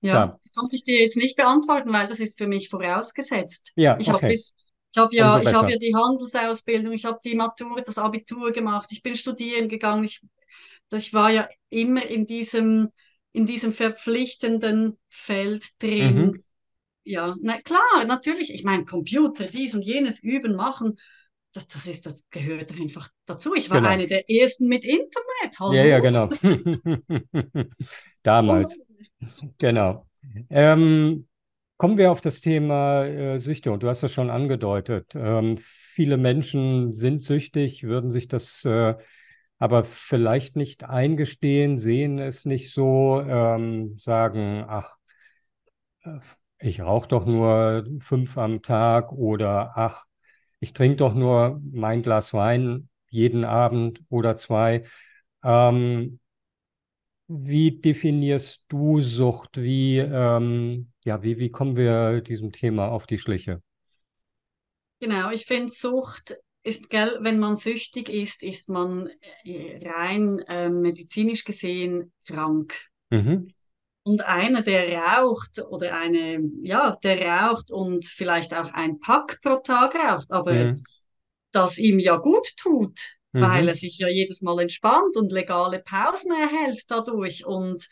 ja, 0.00 0.12
klar. 0.12 0.40
konnte 0.54 0.76
ich 0.76 0.84
dir 0.84 1.00
jetzt 1.00 1.16
nicht 1.16 1.36
beantworten, 1.36 1.92
weil 1.92 2.06
das 2.06 2.20
ist 2.20 2.38
für 2.38 2.46
mich 2.46 2.68
vorausgesetzt. 2.68 3.72
Ja, 3.74 3.96
ich 3.98 4.08
okay. 4.08 4.12
habe 4.12 4.26
bis 4.28 4.54
ich 4.96 5.02
habe 5.02 5.14
ja, 5.14 5.40
ich 5.42 5.52
habe 5.52 5.70
ja 5.70 5.76
die 5.76 5.94
Handelsausbildung, 5.94 6.92
ich 6.92 7.04
habe 7.04 7.18
die 7.22 7.34
Matur, 7.34 7.82
das 7.82 7.98
Abitur 7.98 8.50
gemacht, 8.50 8.88
ich 8.92 9.02
bin 9.02 9.14
studieren 9.14 9.68
gegangen. 9.68 10.04
Ich, 10.04 10.22
ich 10.90 11.12
war 11.12 11.30
ja 11.30 11.48
immer 11.68 12.06
in 12.06 12.24
diesem, 12.24 12.90
in 13.32 13.44
diesem 13.44 13.74
verpflichtenden 13.74 14.96
Feld 15.10 15.82
drin. 15.82 16.16
Mhm. 16.16 16.44
Ja, 17.04 17.36
na 17.42 17.60
klar, 17.60 18.06
natürlich. 18.06 18.54
Ich 18.54 18.64
meine, 18.64 18.86
Computer, 18.86 19.44
dies 19.44 19.74
und 19.74 19.84
jenes 19.84 20.22
üben, 20.22 20.56
machen, 20.56 20.96
das, 21.52 21.68
das, 21.68 21.86
ist, 21.86 22.06
das 22.06 22.24
gehört 22.30 22.72
einfach 22.72 23.10
dazu. 23.26 23.54
Ich 23.54 23.68
war 23.68 23.80
genau. 23.80 23.90
eine 23.90 24.06
der 24.06 24.30
ersten 24.30 24.66
mit 24.66 24.82
Internet. 24.82 25.60
Hallo. 25.60 25.74
Ja, 25.74 25.84
ja, 25.84 25.98
genau. 25.98 26.30
Damals. 28.22 28.78
genau. 29.58 30.06
Ähm, 30.48 31.28
Kommen 31.78 31.98
wir 31.98 32.10
auf 32.10 32.22
das 32.22 32.40
Thema 32.40 33.04
äh, 33.04 33.38
Süchte 33.38 33.70
und 33.70 33.82
du 33.82 33.88
hast 33.88 34.02
das 34.02 34.12
schon 34.12 34.30
angedeutet. 34.30 35.14
Ähm, 35.14 35.58
viele 35.60 36.16
Menschen 36.16 36.94
sind 36.94 37.22
süchtig, 37.22 37.82
würden 37.82 38.10
sich 38.10 38.28
das 38.28 38.64
äh, 38.64 38.94
aber 39.58 39.84
vielleicht 39.84 40.56
nicht 40.56 40.84
eingestehen, 40.84 41.76
sehen 41.78 42.18
es 42.18 42.44
nicht 42.46 42.72
so, 42.72 43.22
ähm, 43.26 43.98
sagen, 43.98 44.64
ach, 44.68 44.96
äh, 46.04 46.18
ich 46.58 46.80
rauche 46.80 47.08
doch 47.08 47.26
nur 47.26 47.86
fünf 48.00 48.38
am 48.38 48.62
Tag 48.62 49.12
oder 49.12 49.72
ach, 49.76 50.06
ich 50.60 50.72
trinke 50.72 50.96
doch 50.98 51.14
nur 51.14 51.60
mein 51.72 52.02
Glas 52.02 52.32
Wein 52.32 52.88
jeden 53.10 53.44
Abend 53.44 54.02
oder 54.08 54.36
zwei. 54.36 54.84
Ähm, 55.44 56.18
wie 57.28 57.80
definierst 57.80 58.62
du 58.68 59.00
Sucht? 59.00 59.60
Wie, 59.60 59.98
ähm, 59.98 60.90
ja, 61.04 61.22
wie, 61.22 61.38
wie 61.38 61.50
kommen 61.50 61.76
wir 61.76 62.20
diesem 62.20 62.52
Thema 62.52 62.88
auf 62.88 63.06
die 63.06 63.18
Schliche? 63.18 63.62
Genau, 65.00 65.30
ich 65.30 65.46
finde 65.46 65.72
Sucht 65.72 66.36
ist, 66.66 66.90
gell, 66.90 67.18
wenn 67.20 67.38
man 67.38 67.54
süchtig 67.54 68.08
ist, 68.08 68.42
ist 68.42 68.68
man 68.68 69.08
äh, 69.44 69.88
rein 69.88 70.40
äh, 70.48 70.68
medizinisch 70.68 71.44
gesehen 71.44 72.12
krank. 72.26 72.74
Mhm. 73.10 73.52
Und 74.02 74.24
einer, 74.24 74.62
der 74.62 74.98
raucht 74.98 75.60
oder 75.60 75.96
eine, 75.96 76.40
ja, 76.62 76.96
der 77.02 77.26
raucht 77.26 77.70
und 77.70 78.04
vielleicht 78.04 78.52
auch 78.54 78.72
ein 78.72 78.98
Pack 78.98 79.40
pro 79.42 79.56
Tag 79.56 79.94
raucht, 79.94 80.30
aber 80.30 80.52
mhm. 80.52 80.82
das 81.52 81.78
ihm 81.78 81.98
ja 81.98 82.16
gut 82.16 82.46
tut, 82.56 83.15
mhm. 83.36 83.40
weil 83.42 83.68
er 83.68 83.74
sich 83.74 83.98
ja 83.98 84.08
jedes 84.08 84.42
Mal 84.42 84.60
entspannt 84.60 85.16
und 85.16 85.32
legale 85.32 85.80
Pausen 85.80 86.32
erhält 86.32 86.82
dadurch 86.88 87.46
und 87.46 87.86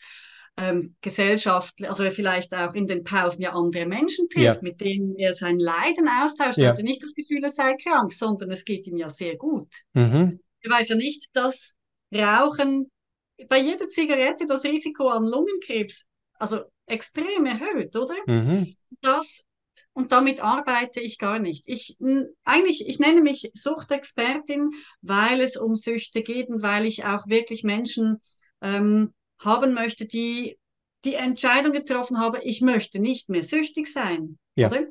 ähm, 0.57 0.95
gesellschaftlich, 1.01 1.89
also 1.89 2.09
vielleicht 2.11 2.53
auch 2.53 2.73
in 2.75 2.87
den 2.87 3.03
Pausen 3.03 3.41
ja 3.41 3.51
andere 3.51 3.85
Menschen 3.85 4.29
trifft, 4.29 4.43
ja. 4.43 4.57
mit 4.61 4.79
denen 4.79 5.15
er 5.17 5.33
sein 5.35 5.59
Leiden 5.59 6.07
austauscht. 6.07 6.57
Ja. 6.57 6.65
Er 6.65 6.69
hatte 6.71 6.83
nicht 6.83 7.03
das 7.03 7.13
Gefühl, 7.13 7.43
er 7.43 7.49
sei 7.49 7.75
krank, 7.75 8.13
sondern 8.13 8.51
es 8.51 8.63
geht 8.63 8.87
ihm 8.87 8.95
ja 8.95 9.09
sehr 9.09 9.35
gut. 9.35 9.67
Mhm. 9.93 10.39
Er 10.61 10.71
weiß 10.71 10.89
ja 10.89 10.95
nicht, 10.95 11.27
dass 11.33 11.75
Rauchen 12.13 12.89
bei 13.49 13.59
jeder 13.59 13.87
Zigarette 13.89 14.45
das 14.45 14.63
Risiko 14.63 15.09
an 15.09 15.25
Lungenkrebs 15.25 16.05
also 16.39 16.61
extrem 16.85 17.45
erhöht, 17.45 17.95
oder? 17.95 18.15
Mhm. 18.25 18.75
Das 19.01 19.43
und 19.95 20.11
damit 20.11 20.41
arbeite 20.41 20.99
ich 20.99 21.17
gar 21.17 21.39
nicht. 21.39 21.67
Ich 21.67 21.97
eigentlich, 22.43 22.85
ich 22.87 22.99
nenne 22.99 23.21
mich 23.21 23.49
Suchtexpertin, 23.53 24.71
weil 25.01 25.39
es 25.39 25.55
um 25.55 25.75
Süchte 25.75 26.21
geht 26.21 26.49
und 26.49 26.61
weil 26.61 26.85
ich 26.85 27.05
auch 27.05 27.27
wirklich 27.27 27.63
Menschen 27.63 28.19
ähm, 28.61 29.13
haben 29.39 29.73
möchte, 29.73 30.05
die 30.05 30.59
die 31.05 31.13
Entscheidung 31.13 31.71
getroffen 31.71 32.19
haben, 32.19 32.41
ich 32.43 32.59
möchte 32.59 32.99
nicht 32.99 33.29
mehr 33.29 33.43
süchtig 33.43 33.87
sein. 33.87 34.37
Ja. 34.55 34.67
Oder? 34.67 34.87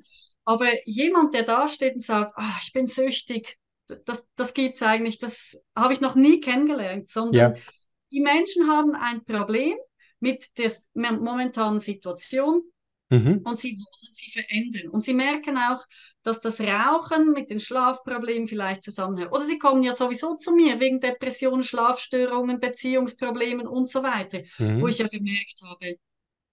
Aber 0.47 0.69
jemand, 0.87 1.35
der 1.35 1.43
da 1.43 1.69
steht 1.69 1.95
und 1.95 2.03
sagt, 2.03 2.33
ah, 2.37 2.57
ich 2.63 2.73
bin 2.73 2.87
süchtig, 2.87 3.59
das, 4.07 4.27
das 4.37 4.55
gibt 4.55 4.77
es 4.77 4.83
eigentlich, 4.83 5.19
das 5.19 5.61
habe 5.77 5.93
ich 5.93 6.01
noch 6.01 6.15
nie 6.15 6.41
kennengelernt, 6.41 7.11
sondern 7.11 7.57
ja. 7.57 7.63
die 8.11 8.21
Menschen 8.21 8.69
haben 8.71 8.95
ein 8.95 9.23
Problem 9.25 9.77
mit 10.21 10.57
der 10.57 10.73
momentanen 10.97 11.81
Situation 11.81 12.63
Mhm. 13.11 13.43
Und 13.45 13.59
sie 13.59 13.77
wollen 13.77 14.13
sie 14.13 14.31
verändern. 14.31 14.89
Und 14.89 15.05
sie 15.05 15.15
merken 15.15 15.57
auch, 15.59 15.85
dass 16.23 16.41
das 16.41 16.61
Rauchen 16.61 17.33
mit 17.33 17.51
den 17.51 17.61
Schlafproblemen 17.61 18.49
vielleicht 18.49 18.83
zusammenhängt. 18.83 19.33
Oder 19.33 19.43
sie 19.43 19.59
kommen 19.59 19.83
ja 19.83 19.93
sowieso 19.93 20.37
zu 20.37 20.53
mir 20.53 20.81
wegen 20.81 21.01
Depressionen, 21.01 21.63
Schlafstörungen, 21.63 22.61
Beziehungsproblemen 22.61 23.67
und 23.67 23.89
so 23.89 24.03
weiter, 24.03 24.41
mhm. 24.59 24.81
wo 24.81 24.89
ich 24.89 24.99
ja 24.99 25.07
gemerkt 25.07 25.61
habe, 25.63 25.99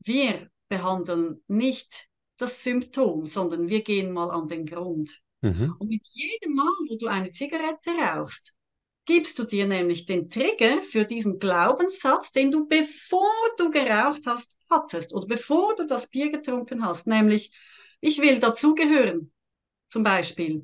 wir 0.03 0.49
behandeln 0.67 1.41
nicht 1.47 2.07
das 2.37 2.63
Symptom, 2.63 3.25
sondern 3.25 3.69
wir 3.69 3.81
gehen 3.81 4.11
mal 4.11 4.31
an 4.31 4.47
den 4.47 4.65
Grund. 4.65 5.21
Mhm. 5.41 5.75
Und 5.79 5.89
mit 5.89 6.05
jedem 6.07 6.55
Mal, 6.55 6.73
wo 6.89 6.97
du 6.97 7.07
eine 7.07 7.31
Zigarette 7.31 7.91
rauchst, 7.91 8.53
gibst 9.05 9.37
du 9.39 9.43
dir 9.43 9.67
nämlich 9.67 10.05
den 10.05 10.29
Trigger 10.29 10.81
für 10.81 11.05
diesen 11.05 11.39
Glaubenssatz, 11.39 12.31
den 12.31 12.51
du 12.51 12.67
bevor 12.67 13.29
du 13.57 13.69
geraucht 13.71 14.21
hast, 14.25 14.57
hattest 14.69 15.13
oder 15.13 15.27
bevor 15.27 15.75
du 15.75 15.85
das 15.87 16.07
Bier 16.07 16.29
getrunken 16.29 16.85
hast, 16.85 17.07
nämlich 17.07 17.51
ich 17.99 18.21
will 18.21 18.39
dazugehören, 18.39 19.31
zum 19.89 20.03
Beispiel. 20.03 20.63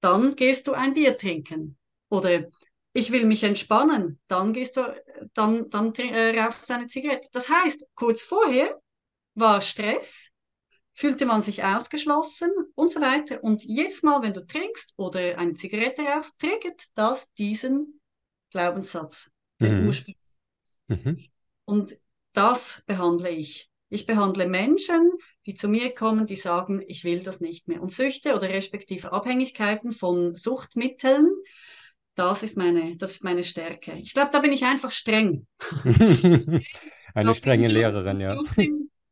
Dann 0.00 0.36
gehst 0.36 0.66
du 0.66 0.72
ein 0.72 0.94
Bier 0.94 1.16
trinken 1.16 1.78
oder 2.08 2.48
ich 2.92 3.10
will 3.12 3.24
mich 3.24 3.42
entspannen, 3.44 4.20
dann 4.28 4.52
gehst 4.52 4.76
du, 4.76 4.82
dann, 5.34 5.70
dann 5.70 5.94
äh, 5.94 6.38
rauchst 6.40 6.68
du 6.68 6.74
eine 6.74 6.88
Zigarette. 6.88 7.28
Das 7.32 7.48
heißt, 7.48 7.86
kurz 7.94 8.22
vorher 8.22 8.80
war 9.34 9.60
Stress, 9.62 10.31
fühlte 10.94 11.26
man 11.26 11.40
sich 11.40 11.64
ausgeschlossen 11.64 12.50
und 12.74 12.90
so 12.90 13.00
weiter. 13.00 13.42
Und 13.42 13.64
jedes 13.64 14.02
Mal, 14.02 14.22
wenn 14.22 14.34
du 14.34 14.46
trinkst 14.46 14.94
oder 14.96 15.38
eine 15.38 15.54
Zigarette 15.54 16.02
rauchst, 16.02 16.38
triggert 16.38 16.84
das 16.94 17.32
diesen 17.34 18.00
Glaubenssatz, 18.50 19.30
den 19.60 19.80
mhm. 19.80 19.86
Ursprung. 19.86 20.14
Mhm. 20.88 21.24
Und 21.64 21.96
das 22.32 22.82
behandle 22.86 23.30
ich. 23.30 23.68
Ich 23.88 24.06
behandle 24.06 24.46
Menschen, 24.46 25.12
die 25.44 25.54
zu 25.54 25.68
mir 25.68 25.94
kommen, 25.94 26.26
die 26.26 26.36
sagen, 26.36 26.82
ich 26.86 27.04
will 27.04 27.22
das 27.22 27.40
nicht 27.40 27.68
mehr. 27.68 27.82
Und 27.82 27.92
Süchte 27.92 28.34
oder 28.34 28.48
respektive 28.48 29.12
Abhängigkeiten 29.12 29.92
von 29.92 30.34
Suchtmitteln, 30.34 31.30
das 32.14 32.42
ist 32.42 32.56
meine, 32.56 32.96
das 32.96 33.12
ist 33.12 33.24
meine 33.24 33.44
Stärke. 33.44 33.92
Ich 33.94 34.14
glaube, 34.14 34.30
da 34.32 34.40
bin 34.40 34.52
ich 34.52 34.64
einfach 34.64 34.90
streng. 34.90 35.46
Eine 37.14 37.34
strenge 37.34 37.68
Lehrerin, 37.68 38.20
ja. 38.20 38.36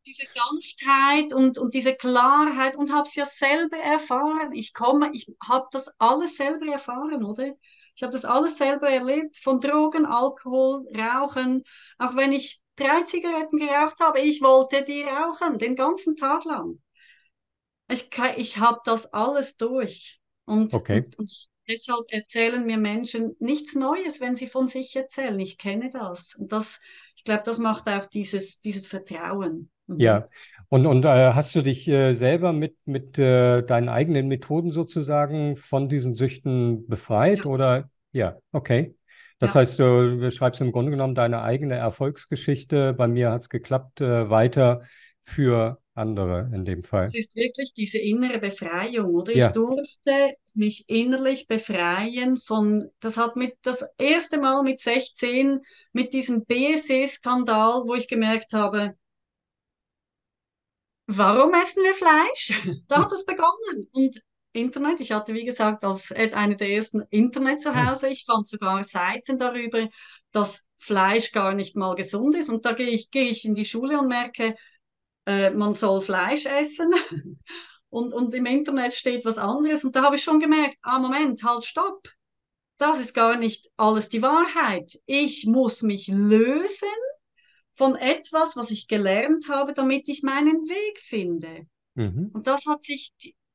Diese 0.07 0.27
Sanftheit 0.27 1.33
und, 1.33 1.59
und 1.59 1.75
diese 1.75 1.95
Klarheit 1.95 2.77
und 2.77 2.93
habe 2.93 3.09
es 3.09 3.15
ja 3.15 3.25
selber 3.25 3.77
erfahren. 3.77 4.53
Ich 4.53 4.73
komme, 4.73 5.11
ich 5.13 5.33
habe 5.43 5.67
das 5.73 5.89
alles 5.99 6.37
selber 6.37 6.67
erfahren, 6.67 7.25
oder? 7.25 7.55
Ich 7.95 8.03
habe 8.03 8.13
das 8.13 8.25
alles 8.25 8.57
selber 8.57 8.89
erlebt, 8.89 9.37
von 9.39 9.61
Drogen, 9.61 10.07
Alkohol, 10.07 10.87
Rauchen. 10.97 11.65
Auch 11.99 12.17
wenn 12.17 12.33
ich 12.33 12.63
drei 12.77 13.03
Zigaretten 13.03 13.59
geraucht 13.59 14.01
habe, 14.01 14.21
ich 14.21 14.41
wollte 14.41 14.83
die 14.83 15.03
rauchen, 15.03 15.59
den 15.59 15.77
ganzen 15.77 16.17
Tag 16.17 16.45
lang. 16.45 16.81
Ich, 17.89 18.09
ich 18.37 18.59
habe 18.59 18.81
das 18.85 19.13
alles 19.13 19.57
durch. 19.57 20.21
Und, 20.47 20.73
okay. 20.73 21.05
und, 21.05 21.19
und 21.19 21.49
deshalb 21.69 22.07
erzählen 22.09 22.65
mir 22.65 22.79
Menschen 22.79 23.37
nichts 23.39 23.75
Neues, 23.75 24.21
wenn 24.21 24.35
sie 24.35 24.47
von 24.47 24.67
sich 24.67 24.95
erzählen. 24.97 25.39
Ich 25.39 25.59
kenne 25.59 25.91
das. 25.91 26.35
Und 26.37 26.53
das, 26.53 26.81
ich 27.17 27.25
glaube, 27.25 27.43
das 27.45 27.59
macht 27.59 27.87
auch 27.89 28.07
dieses, 28.07 28.61
dieses 28.61 28.87
Vertrauen. 28.87 29.71
Mhm. 29.91 30.01
Ja, 30.01 30.29
und, 30.69 30.87
und 30.87 31.05
äh, 31.05 31.33
hast 31.33 31.55
du 31.55 31.63
dich 31.63 31.89
äh, 31.89 32.13
selber 32.13 32.53
mit, 32.53 32.77
mit 32.87 33.19
äh, 33.19 33.63
deinen 33.63 33.89
eigenen 33.89 34.29
Methoden 34.29 34.71
sozusagen 34.71 35.57
von 35.57 35.89
diesen 35.89 36.15
Süchten 36.15 36.87
befreit? 36.87 37.39
Ja. 37.39 37.45
Oder 37.47 37.91
ja, 38.13 38.39
okay. 38.53 38.95
Das 39.41 39.55
ja. 39.55 39.61
heißt, 39.61 39.79
du, 39.81 40.31
schreibst 40.31 40.61
im 40.61 40.71
Grunde 40.71 40.93
genommen 40.93 41.17
deine 41.17 41.43
eigene 41.43 41.75
Erfolgsgeschichte. 41.75 42.93
Bei 42.93 43.09
mir 43.09 43.33
hat 43.33 43.43
es 43.43 43.49
geklappt, 43.49 44.01
äh, 44.01 44.31
weiter 44.31 44.83
für 45.25 45.81
andere 45.95 46.51
in 46.55 46.65
dem 46.65 46.85
Fall. 46.85 47.05
Es 47.05 47.15
ist 47.15 47.35
wirklich 47.35 47.75
diese 47.75 47.99
innere 47.99 48.39
Befreiung, 48.39 49.13
oder? 49.13 49.35
Ja. 49.35 49.49
Ich 49.49 49.53
durfte 49.53 50.35
mich 50.55 50.89
innerlich 50.89 51.49
befreien 51.49 52.37
von, 52.37 52.91
das 53.01 53.17
hat 53.17 53.35
mit 53.35 53.55
das 53.63 53.85
erste 53.99 54.39
Mal 54.39 54.63
mit 54.63 54.79
16 54.79 55.61
mit 55.93 56.13
diesem 56.13 56.45
BSE-Skandal, 56.45 57.83
wo 57.87 57.95
ich 57.95 58.09
gemerkt 58.09 58.53
habe, 58.53 58.95
warum 61.17 61.55
essen 61.55 61.83
wir 61.83 61.95
Fleisch? 61.95 62.85
da 62.89 63.03
hat 63.03 63.13
es 63.13 63.25
begonnen. 63.25 63.89
Und 63.93 64.21
Internet, 64.53 65.01
ich 65.01 65.13
hatte 65.13 65.35
wie 65.35 65.45
gesagt 65.45 65.85
als 65.85 66.13
eine 66.13 66.57
der 66.57 66.71
ersten 66.71 67.03
Internet 67.11 67.63
zu 67.63 67.75
Hause. 67.75 68.09
Ich 68.09 68.25
fand 68.25 68.49
sogar 68.49 68.83
Seiten 68.83 69.39
darüber, 69.39 69.89
dass 70.33 70.67
Fleisch 70.77 71.33
gar 71.33 71.55
nicht 71.55 71.77
mal 71.77 71.95
gesund 71.95 72.35
ist. 72.35 72.49
Und 72.49 72.65
da 72.65 72.73
gehe 72.73 72.89
ich, 72.89 73.11
gehe 73.11 73.31
ich 73.31 73.45
in 73.45 73.55
die 73.55 73.65
Schule 73.65 73.99
und 73.99 74.09
merke, 74.09 74.57
äh, 75.27 75.51
man 75.51 75.75
soll 75.75 76.03
Fleisch 76.03 76.47
essen. 76.47 76.93
und, 77.91 78.13
und 78.13 78.35
im 78.35 78.47
Internet 78.47 78.95
steht 78.95 79.25
was 79.25 79.39
anderes. 79.39 79.85
Und 79.85 79.95
da 79.95 80.03
habe 80.03 80.17
ich 80.17 80.23
schon 80.23 80.41
gemerkt, 80.41 80.77
ah, 80.83 80.99
Moment, 80.99 81.43
halt, 81.45 81.65
stopp. 81.65 82.09
Das 82.79 82.99
ist 82.99 83.13
gar 83.13 83.37
nicht 83.37 83.69
alles 83.77 84.09
die 84.09 84.23
Wahrheit. 84.23 84.99
Ich 85.05 85.45
muss 85.47 85.83
mich 85.83 86.09
lösen 86.09 86.89
von 87.81 87.97
etwas, 87.97 88.57
was 88.57 88.71
ich 88.71 88.89
gelernt 88.89 89.49
habe, 89.49 89.73
damit 89.73 90.07
ich 90.11 90.23
meinen 90.23 90.69
Weg 90.69 90.99
finde. 90.99 91.67
Mhm. 91.95 92.31
Und 92.35 92.47
das 92.47 92.67
hat 92.67 92.83
sich, 92.85 93.15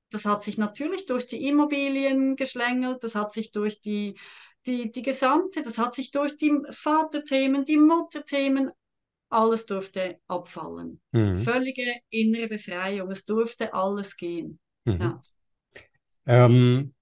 das 0.09 0.25
hat 0.25 0.43
sich 0.43 0.57
natürlich 0.57 1.05
durch 1.05 1.27
die 1.27 1.47
Immobilien 1.47 2.35
geschlängelt, 2.35 3.03
das 3.03 3.13
hat 3.13 3.33
sich 3.33 3.51
durch 3.51 3.81
die, 3.81 4.17
die, 4.65 4.91
die 4.91 5.03
gesamte, 5.03 5.61
das 5.61 5.77
hat 5.77 5.93
sich 5.93 6.09
durch 6.09 6.37
die 6.37 6.57
Vaterthemen, 6.71 7.65
die 7.65 7.77
Mutterthemen, 7.77 8.71
alles 9.29 9.67
durfte 9.67 10.17
abfallen. 10.27 10.99
Mhm. 11.11 11.43
Völlige 11.43 11.85
innere 12.09 12.47
Befreiung, 12.47 13.11
es 13.11 13.25
durfte 13.25 13.75
alles 13.75 14.17
gehen. 14.17 14.59
Mhm. 14.85 15.01
Ja. 15.01 15.21
Ähm, 16.25 16.95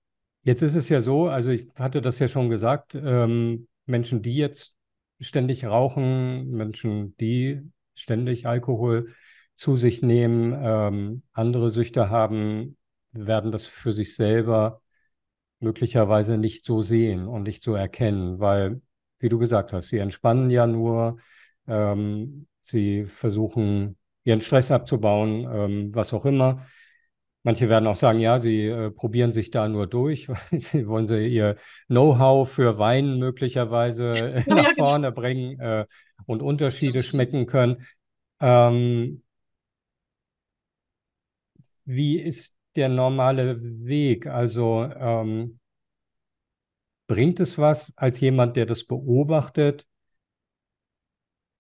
jetzt 0.43 0.61
ist 0.61 0.75
es 0.75 0.89
ja 0.89 0.99
so, 0.99 1.29
also 1.29 1.51
ich 1.51 1.71
hatte 1.75 2.01
das 2.01 2.19
ja 2.19 2.27
schon 2.27 2.49
gesagt, 2.49 2.95
ähm, 2.95 3.69
Menschen, 3.85 4.21
die 4.21 4.35
jetzt 4.35 4.75
ständig 5.23 5.65
rauchen, 5.65 6.49
Menschen, 6.51 7.15
die 7.17 7.61
ständig 7.95 8.47
Alkohol 8.47 9.13
zu 9.55 9.75
sich 9.75 10.01
nehmen, 10.01 10.53
ähm, 10.61 11.23
andere 11.31 11.69
Süchte 11.69 12.09
haben, 12.09 12.77
werden 13.11 13.51
das 13.51 13.65
für 13.65 13.93
sich 13.93 14.15
selber 14.15 14.81
möglicherweise 15.59 16.37
nicht 16.37 16.65
so 16.65 16.81
sehen 16.81 17.27
und 17.27 17.43
nicht 17.43 17.63
so 17.63 17.75
erkennen, 17.75 18.39
weil, 18.39 18.81
wie 19.19 19.29
du 19.29 19.39
gesagt 19.39 19.73
hast, 19.73 19.89
sie 19.89 19.99
entspannen 19.99 20.49
ja 20.49 20.67
nur, 20.67 21.17
ähm, 21.67 22.47
sie 22.61 23.05
versuchen 23.05 23.97
ihren 24.23 24.41
Stress 24.41 24.71
abzubauen, 24.71 25.47
ähm, 25.51 25.95
was 25.95 26.13
auch 26.13 26.25
immer. 26.25 26.65
Manche 27.43 27.67
werden 27.67 27.87
auch 27.87 27.95
sagen, 27.95 28.19
ja, 28.19 28.39
sie 28.39 28.67
äh, 28.67 28.89
probieren 28.89 29.33
sich 29.33 29.51
da 29.51 29.67
nur 29.67 29.85
durch, 29.85 30.29
weil 30.29 30.61
sie 30.61 30.87
wollen 30.87 31.07
sie 31.07 31.27
ihr 31.27 31.57
Know-how 31.87 32.49
für 32.49 32.77
Wein 32.79 33.19
möglicherweise 33.19 34.09
ja, 34.47 34.55
nach 34.55 34.63
ja, 34.63 34.71
genau. 34.71 34.73
vorne 34.75 35.07
genau. 35.09 35.21
bringen 35.21 35.59
äh, 35.59 35.85
und 36.25 36.41
Unterschiede 36.41 37.03
schmecken 37.03 37.45
können. 37.45 37.85
Ähm, 38.39 39.23
wie 41.85 42.19
ist 42.19 42.55
der 42.75 42.89
normale 42.89 43.57
Weg? 43.61 44.25
Also 44.27 44.83
ähm, 44.83 45.59
bringt 47.07 47.39
es 47.39 47.57
was 47.57 47.93
als 47.97 48.19
jemand, 48.19 48.55
der 48.55 48.65
das 48.65 48.85
beobachtet, 48.85 49.85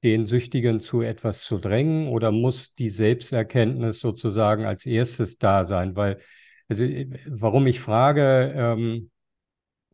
den 0.03 0.25
Süchtigen 0.25 0.79
zu 0.79 1.01
etwas 1.01 1.43
zu 1.43 1.57
drängen 1.57 2.07
oder 2.09 2.31
muss 2.31 2.75
die 2.75 2.89
Selbsterkenntnis 2.89 3.99
sozusagen 3.99 4.65
als 4.65 4.85
erstes 4.85 5.37
da 5.37 5.63
sein? 5.63 5.95
Weil, 5.95 6.19
also 6.67 6.83
warum 7.27 7.67
ich 7.67 7.79
frage, 7.79 8.53
ähm, 8.55 9.11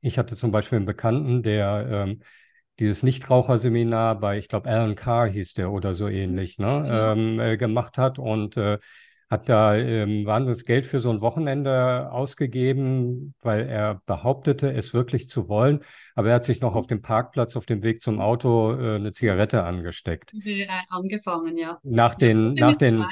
ich 0.01 0.17
hatte 0.17 0.35
zum 0.35 0.51
Beispiel 0.51 0.77
einen 0.77 0.85
Bekannten, 0.85 1.43
der 1.43 1.87
ähm, 1.91 2.21
dieses 2.79 3.03
Nichtraucherseminar 3.03 4.19
bei, 4.19 4.37
ich 4.37 4.47
glaube, 4.47 4.69
Alan 4.69 4.95
Carr 4.95 5.27
hieß 5.27 5.53
der 5.53 5.71
oder 5.71 5.93
so 5.93 6.07
ähnlich, 6.07 6.57
ne, 6.57 6.67
ja. 6.87 7.11
ähm, 7.11 7.39
äh, 7.39 7.57
gemacht 7.57 7.97
hat 7.97 8.19
und 8.19 8.55
äh, 8.57 8.79
hat 9.29 9.47
da 9.47 9.75
ähm, 9.75 10.25
wahnsinniges 10.25 10.65
Geld 10.65 10.85
für 10.85 10.99
so 10.99 11.11
ein 11.11 11.21
Wochenende 11.21 12.11
ausgegeben, 12.11 13.35
weil 13.41 13.67
er 13.67 14.01
behauptete, 14.07 14.73
es 14.73 14.93
wirklich 14.93 15.29
zu 15.29 15.47
wollen. 15.47 15.81
Aber 16.15 16.29
er 16.29 16.35
hat 16.35 16.45
sich 16.45 16.61
noch 16.61 16.75
auf 16.75 16.87
dem 16.87 17.01
Parkplatz 17.03 17.55
auf 17.55 17.67
dem 17.67 17.83
Weg 17.83 18.01
zum 18.01 18.19
Auto 18.19 18.73
äh, 18.73 18.95
eine 18.95 19.11
Zigarette 19.11 19.63
angesteckt. 19.63 20.33
Äh, 20.43 20.67
angefangen, 20.89 21.57
ja. 21.57 21.77
Nach 21.83 22.15
den, 22.15 22.55
nach 22.55 22.75
den, 22.75 23.05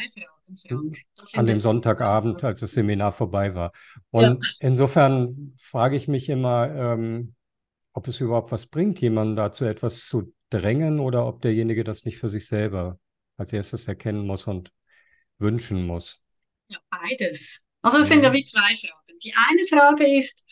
an 1.34 1.46
dem 1.46 1.60
Sonntagabend, 1.60 2.44
als 2.44 2.62
das 2.62 2.72
Seminar 2.72 3.12
vorbei 3.12 3.54
war. 3.54 3.72
Und 4.10 4.44
ja. 4.44 4.68
insofern 4.68 5.54
frage 5.60 5.96
ich 5.96 6.08
mich 6.08 6.30
immer, 6.30 6.74
ähm, 6.74 7.36
ob 7.94 8.08
es 8.08 8.20
überhaupt 8.20 8.52
was 8.52 8.66
bringt, 8.66 9.02
jemanden 9.02 9.36
dazu 9.36 9.66
etwas 9.66 10.06
zu 10.06 10.34
drängen 10.50 11.00
oder 11.00 11.28
ob 11.28 11.42
derjenige 11.42 11.84
das 11.84 12.06
nicht 12.06 12.18
für 12.18 12.30
sich 12.30 12.48
selber 12.48 12.98
als 13.38 13.54
erstes 13.54 13.88
erkennen 13.88 14.26
muss 14.26 14.48
und 14.48 14.72
wünschen 15.40 15.86
muss? 15.86 16.20
Ja, 16.68 16.80
beides. 16.90 17.64
Also 17.82 18.00
es 18.00 18.08
sind 18.08 18.24
ja 18.24 18.34
wie 18.34 18.44
zwei 18.44 18.76
Fragen. 18.76 19.20
Die 19.24 19.34
eine 19.36 19.66
Frage 19.68 20.18
ist 20.18 20.46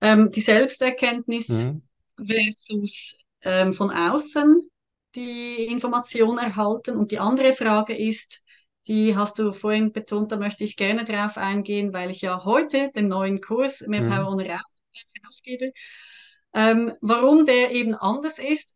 ähm, 0.00 0.30
die 0.30 0.40
Selbsterkenntnis 0.40 1.48
mhm. 1.48 1.82
versus 2.16 3.18
ähm, 3.42 3.74
von 3.74 3.90
außen 3.90 4.68
die 5.14 5.64
Information 5.64 6.38
erhalten. 6.38 6.96
Und 6.96 7.10
die 7.10 7.18
andere 7.18 7.52
Frage 7.52 7.96
ist, 7.96 8.42
die 8.86 9.16
hast 9.16 9.38
du 9.38 9.52
vorhin 9.52 9.92
betont, 9.92 10.32
da 10.32 10.36
möchte 10.36 10.64
ich 10.64 10.76
gerne 10.76 11.04
drauf 11.04 11.36
eingehen, 11.36 11.92
weil 11.92 12.10
ich 12.10 12.22
ja 12.22 12.44
heute 12.44 12.90
den 12.94 13.08
neuen 13.08 13.40
Kurs 13.40 13.80
Mehr 13.86 14.02
mhm. 14.02 14.08
Power 14.08 14.32
ohne 14.32 14.48
Rauch 14.48 14.62
herausgebe. 15.14 15.72
Ähm, 16.54 16.94
warum 17.02 17.44
der 17.44 17.72
eben 17.72 17.94
anders 17.94 18.38
ist, 18.38 18.74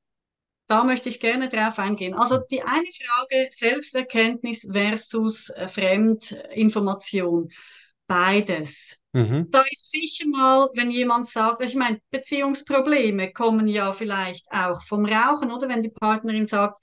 da 0.72 0.84
möchte 0.84 1.10
ich 1.10 1.20
gerne 1.20 1.50
drauf 1.50 1.78
eingehen. 1.78 2.14
Also 2.14 2.38
die 2.50 2.62
eine 2.62 2.86
Frage, 2.86 3.48
Selbsterkenntnis 3.50 4.66
versus 4.72 5.50
äh, 5.50 5.68
Fremdinformation. 5.68 7.50
Beides. 8.06 8.98
Mhm. 9.12 9.50
Da 9.50 9.64
ist 9.70 9.90
sicher 9.90 10.26
mal, 10.26 10.70
wenn 10.74 10.90
jemand 10.90 11.28
sagt, 11.28 11.60
ich 11.60 11.74
meine, 11.74 12.00
Beziehungsprobleme 12.10 13.34
kommen 13.34 13.68
ja 13.68 13.92
vielleicht 13.92 14.50
auch 14.50 14.82
vom 14.84 15.04
Rauchen, 15.04 15.52
oder 15.52 15.68
wenn 15.68 15.82
die 15.82 15.90
Partnerin 15.90 16.46
sagt, 16.46 16.82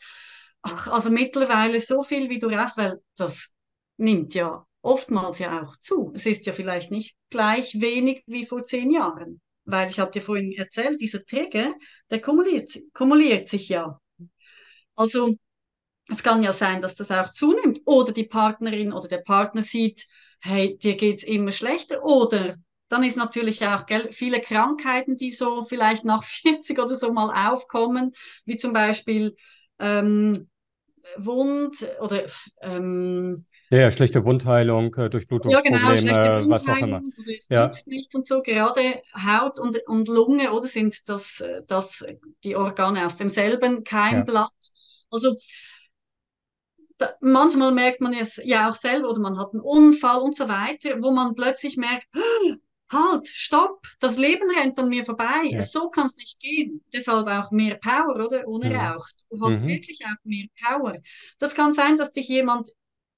ach, 0.62 0.86
also 0.86 1.10
mittlerweile 1.10 1.80
so 1.80 2.04
viel 2.04 2.30
wie 2.30 2.38
du 2.38 2.48
rauchst, 2.48 2.78
weil 2.78 3.00
das 3.18 3.56
nimmt 3.98 4.36
ja 4.36 4.68
oftmals 4.84 5.40
ja 5.40 5.64
auch 5.64 5.76
zu. 5.78 6.12
Es 6.14 6.28
ist 6.28 6.46
ja 6.46 6.54
vielleicht 6.54 6.92
nicht 6.92 7.16
gleich 7.32 7.82
wenig 7.82 8.22
wie 8.28 8.46
vor 8.46 8.64
zehn 8.64 8.92
Jahren 8.92 9.42
weil 9.72 9.90
ich 9.90 10.00
habe 10.00 10.12
dir 10.12 10.22
vorhin 10.22 10.54
erzählt, 10.54 11.02
dieser 11.02 11.26
Träger, 11.26 11.74
der 12.10 12.22
kumuliert, 12.22 12.72
kumuliert 12.94 13.48
sich 13.48 13.70
ja. 13.70 14.00
Also 14.96 15.36
es 16.10 16.24
kann 16.24 16.44
ja 16.44 16.54
sein, 16.54 16.82
dass 16.82 16.96
das 16.96 17.12
auch 17.12 17.32
zunimmt 17.32 17.82
oder 17.86 18.14
die 18.14 18.26
Partnerin 18.26 18.94
oder 18.94 19.10
der 19.10 19.20
Partner 19.20 19.64
sieht, 19.64 20.08
hey, 20.42 20.78
dir 20.80 20.98
geht's 20.98 21.24
immer 21.24 21.54
schlechter 21.54 22.04
oder 22.04 22.58
dann 22.90 23.04
ist 23.04 23.18
natürlich 23.18 23.66
auch 23.68 23.86
gell, 23.88 24.12
viele 24.14 24.42
Krankheiten, 24.42 25.18
die 25.18 25.34
so 25.34 25.64
vielleicht 25.66 26.06
nach 26.06 26.24
40 26.26 26.80
oder 26.80 26.96
so 26.96 27.14
mal 27.14 27.52
aufkommen, 27.54 28.14
wie 28.46 28.58
zum 28.58 28.74
Beispiel 28.74 29.36
ähm, 29.80 30.49
Wund 31.18 31.88
oder 32.02 32.24
ähm, 32.62 33.44
ja, 33.70 33.80
ja, 33.80 33.92
schlechte 33.92 34.26
Wundheilung, 34.26 34.94
äh, 34.96 35.10
Durchblutungsprobleme, 35.10 35.78
ja, 35.78 35.94
genau, 35.94 35.98
schlechte 35.98 36.50
was 36.50 36.68
auch 36.68 36.78
immer. 36.78 36.98
Oder 36.98 37.36
es 37.38 37.48
ja. 37.50 37.70
nicht 37.86 38.16
und 38.16 38.26
so. 38.26 38.42
Gerade 38.42 39.02
Haut 39.14 39.60
und, 39.60 39.78
und 39.88 40.08
Lunge 40.08 40.52
oder 40.52 40.68
sind 40.68 41.08
das, 41.08 41.44
das 41.68 42.06
die 42.44 42.56
Organe 42.56 43.06
aus 43.06 43.18
demselben 43.18 43.84
Keimblatt. 43.84 44.52
Ja. 44.60 45.08
Also 45.12 45.36
da, 46.98 47.14
manchmal 47.22 47.72
merkt 47.72 48.02
man 48.02 48.14
es 48.14 48.40
ja 48.44 48.70
auch 48.70 48.76
selber 48.76 49.10
oder 49.10 49.20
man 49.20 49.38
hat 49.38 49.54
einen 49.54 49.62
Unfall 49.62 50.20
und 50.20 50.36
so 50.36 50.50
weiter, 50.50 51.02
wo 51.02 51.12
man 51.12 51.36
plötzlich 51.36 51.78
merkt, 51.78 52.08
halt, 52.92 53.28
stopp, 53.28 53.86
das 54.00 54.18
Leben 54.18 54.50
rennt 54.52 54.80
an 54.80 54.90
mir 54.90 55.04
vorbei, 55.04 55.44
ja. 55.46 55.62
so 55.62 55.90
kann 55.90 56.08
es 56.08 56.18
nicht 56.18 56.40
gehen. 56.40 56.84
Deshalb 56.94 57.28
auch 57.28 57.52
mehr 57.52 57.76
Power, 57.76 58.16
oder? 58.26 58.48
Ohne 58.48 58.70
mhm. 58.70 58.76
Rauch. 58.76 59.08
Du 59.30 59.46
hast 59.46 59.60
mhm. 59.62 59.68
wirklich 59.68 60.02
auch 60.06 60.24
mehr 60.24 60.48
Power. 60.62 60.98
Das 61.38 61.54
kann 61.54 61.74
sein, 61.74 61.98
dass 61.98 62.12
dich 62.12 62.28
jemand 62.28 62.70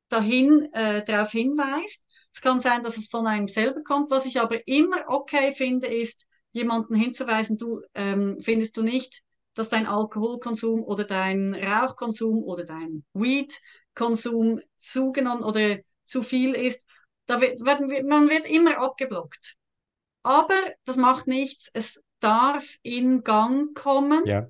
dahin 0.09 0.71
äh, 0.73 1.03
darauf 1.05 1.31
hinweist. 1.31 2.05
Es 2.33 2.41
kann 2.41 2.59
sein, 2.59 2.81
dass 2.81 2.97
es 2.97 3.07
von 3.07 3.27
einem 3.27 3.47
selber 3.47 3.81
kommt. 3.83 4.11
Was 4.11 4.25
ich 4.25 4.39
aber 4.39 4.67
immer 4.67 5.05
okay 5.07 5.53
finde, 5.53 5.87
ist, 5.87 6.27
jemanden 6.51 6.95
hinzuweisen, 6.95 7.57
du 7.57 7.81
ähm, 7.93 8.39
findest 8.41 8.77
du 8.77 8.83
nicht, 8.83 9.23
dass 9.53 9.69
dein 9.69 9.85
Alkoholkonsum 9.85 10.83
oder 10.83 11.03
dein 11.03 11.53
Rauchkonsum 11.53 12.43
oder 12.43 12.63
dein 12.65 13.03
Weedkonsum 13.13 14.61
zugenommen 14.77 15.43
oder 15.43 15.77
zu 16.03 16.23
viel 16.23 16.53
ist. 16.53 16.85
Da 17.25 17.41
wird, 17.41 17.59
man 17.61 18.29
wird 18.29 18.45
immer 18.45 18.77
abgeblockt. 18.77 19.55
Aber 20.23 20.59
das 20.85 20.97
macht 20.97 21.27
nichts. 21.27 21.69
Es 21.73 22.03
darf 22.19 22.65
in 22.83 23.23
Gang 23.23 23.75
kommen. 23.75 24.25
Ja. 24.25 24.47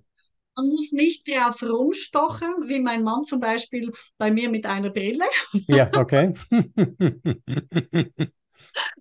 Man 0.56 0.68
muss 0.68 0.92
nicht 0.92 1.28
drauf 1.28 1.64
rumstochen, 1.64 2.68
wie 2.68 2.80
mein 2.80 3.04
Mann 3.04 3.24
zum 3.24 3.40
Beispiel 3.40 3.92
bei 4.18 4.32
mir 4.32 4.50
mit 4.50 4.66
einer 4.66 4.90
Brille. 4.90 5.24
Ja, 5.68 5.90
okay. 5.96 6.34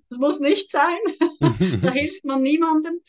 das 0.09 0.19
muss 0.19 0.39
nicht 0.39 0.71
sein. 0.71 0.99
da 1.83 1.91
hilft 1.91 2.25
man 2.25 2.43
niemandem. 2.43 3.01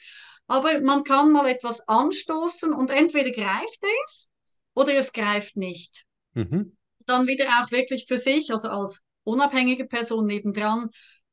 Aber 0.47 0.81
man 0.81 1.03
kann 1.03 1.31
mal 1.31 1.47
etwas 1.47 1.87
anstoßen 1.87 2.73
und 2.73 2.89
entweder 2.89 3.31
greift 3.31 3.83
es 4.05 4.29
oder 4.73 4.95
es 4.95 5.13
greift 5.13 5.55
nicht. 5.55 6.05
Mhm. 6.33 6.75
Dann 7.05 7.27
wieder 7.27 7.45
auch 7.61 7.71
wirklich 7.71 8.05
für 8.07 8.17
sich, 8.17 8.51
also 8.51 8.69
als 8.69 9.01
unabhängige 9.23 9.85
Person 9.85 10.25
nebendran, 10.25 10.89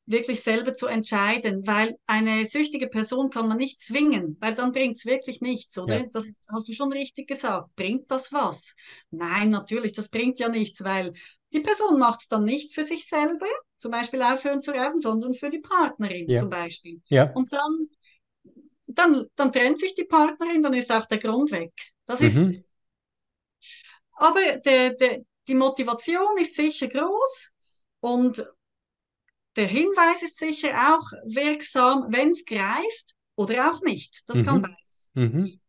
wirklich 0.09 0.41
selber 0.41 0.73
zu 0.73 0.87
entscheiden, 0.87 1.65
weil 1.67 1.95
eine 2.07 2.45
süchtige 2.45 2.87
Person 2.87 3.29
kann 3.29 3.47
man 3.47 3.57
nicht 3.57 3.79
zwingen, 3.79 4.37
weil 4.39 4.55
dann 4.55 4.71
bringt 4.71 4.97
es 4.97 5.05
wirklich 5.05 5.39
nichts, 5.39 5.77
oder? 5.77 5.99
Ja. 5.99 6.05
Das 6.11 6.33
hast 6.51 6.67
du 6.67 6.73
schon 6.73 6.91
richtig 6.91 7.27
gesagt. 7.27 7.75
Bringt 7.75 8.09
das 8.09 8.33
was? 8.33 8.75
Nein, 9.11 9.49
natürlich, 9.49 9.93
das 9.93 10.09
bringt 10.09 10.39
ja 10.39 10.49
nichts, 10.49 10.83
weil 10.83 11.13
die 11.53 11.59
Person 11.59 11.99
macht 11.99 12.21
es 12.21 12.27
dann 12.27 12.43
nicht 12.43 12.73
für 12.73 12.83
sich 12.83 13.07
selber, 13.07 13.45
zum 13.77 13.91
Beispiel 13.91 14.21
aufhören 14.21 14.61
zu 14.61 14.71
rauchen, 14.71 14.97
sondern 14.97 15.33
für 15.33 15.49
die 15.49 15.59
Partnerin 15.59 16.27
ja. 16.27 16.41
zum 16.41 16.49
Beispiel. 16.49 17.01
Ja. 17.05 17.31
Und 17.33 17.53
dann, 17.53 17.87
dann, 18.87 19.27
dann 19.35 19.51
trennt 19.51 19.79
sich 19.79 19.93
die 19.93 20.05
Partnerin, 20.05 20.63
dann 20.63 20.73
ist 20.73 20.91
auch 20.91 21.05
der 21.05 21.19
Grund 21.19 21.51
weg. 21.51 21.73
Das 22.07 22.19
mhm. 22.19 22.27
ist. 22.27 22.63
Aber 24.13 24.57
der, 24.57 24.95
der, 24.95 25.19
die 25.47 25.55
Motivation 25.55 26.37
ist 26.39 26.55
sicher 26.55 26.87
groß 26.87 27.53
und 28.01 28.45
der 29.59 29.67
Hinweis 29.67 30.23
ist 30.23 30.37
sicher 30.37 30.69
auch 30.69 31.05
wirksam, 31.25 32.05
wenn 32.11 32.29
es 32.29 32.45
greift 32.45 33.13
oder 33.35 33.69
auch 33.69 33.81
nicht. 33.81 34.23
Das 34.27 34.37
mhm. 34.37 34.45
kann 34.45 34.61
beides. 34.61 35.11
Mhm. 35.15 35.59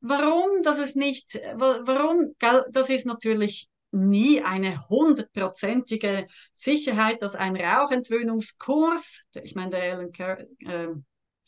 warum, 0.00 0.62
dass 0.62 0.78
es 0.78 0.94
nicht, 0.94 1.34
warum, 1.56 2.36
das 2.38 2.88
ist 2.88 3.06
natürlich 3.06 3.68
nie 3.90 4.42
eine 4.42 4.88
hundertprozentige 4.88 6.28
Sicherheit, 6.52 7.20
dass 7.20 7.34
ein 7.34 7.56
Rauchentwöhnungskurs, 7.56 9.24
ich 9.42 9.56
meine, 9.56 9.70
der 9.70 9.94
Alan 9.94 10.12
Kerr, 10.12 10.46
äh, 10.60 10.88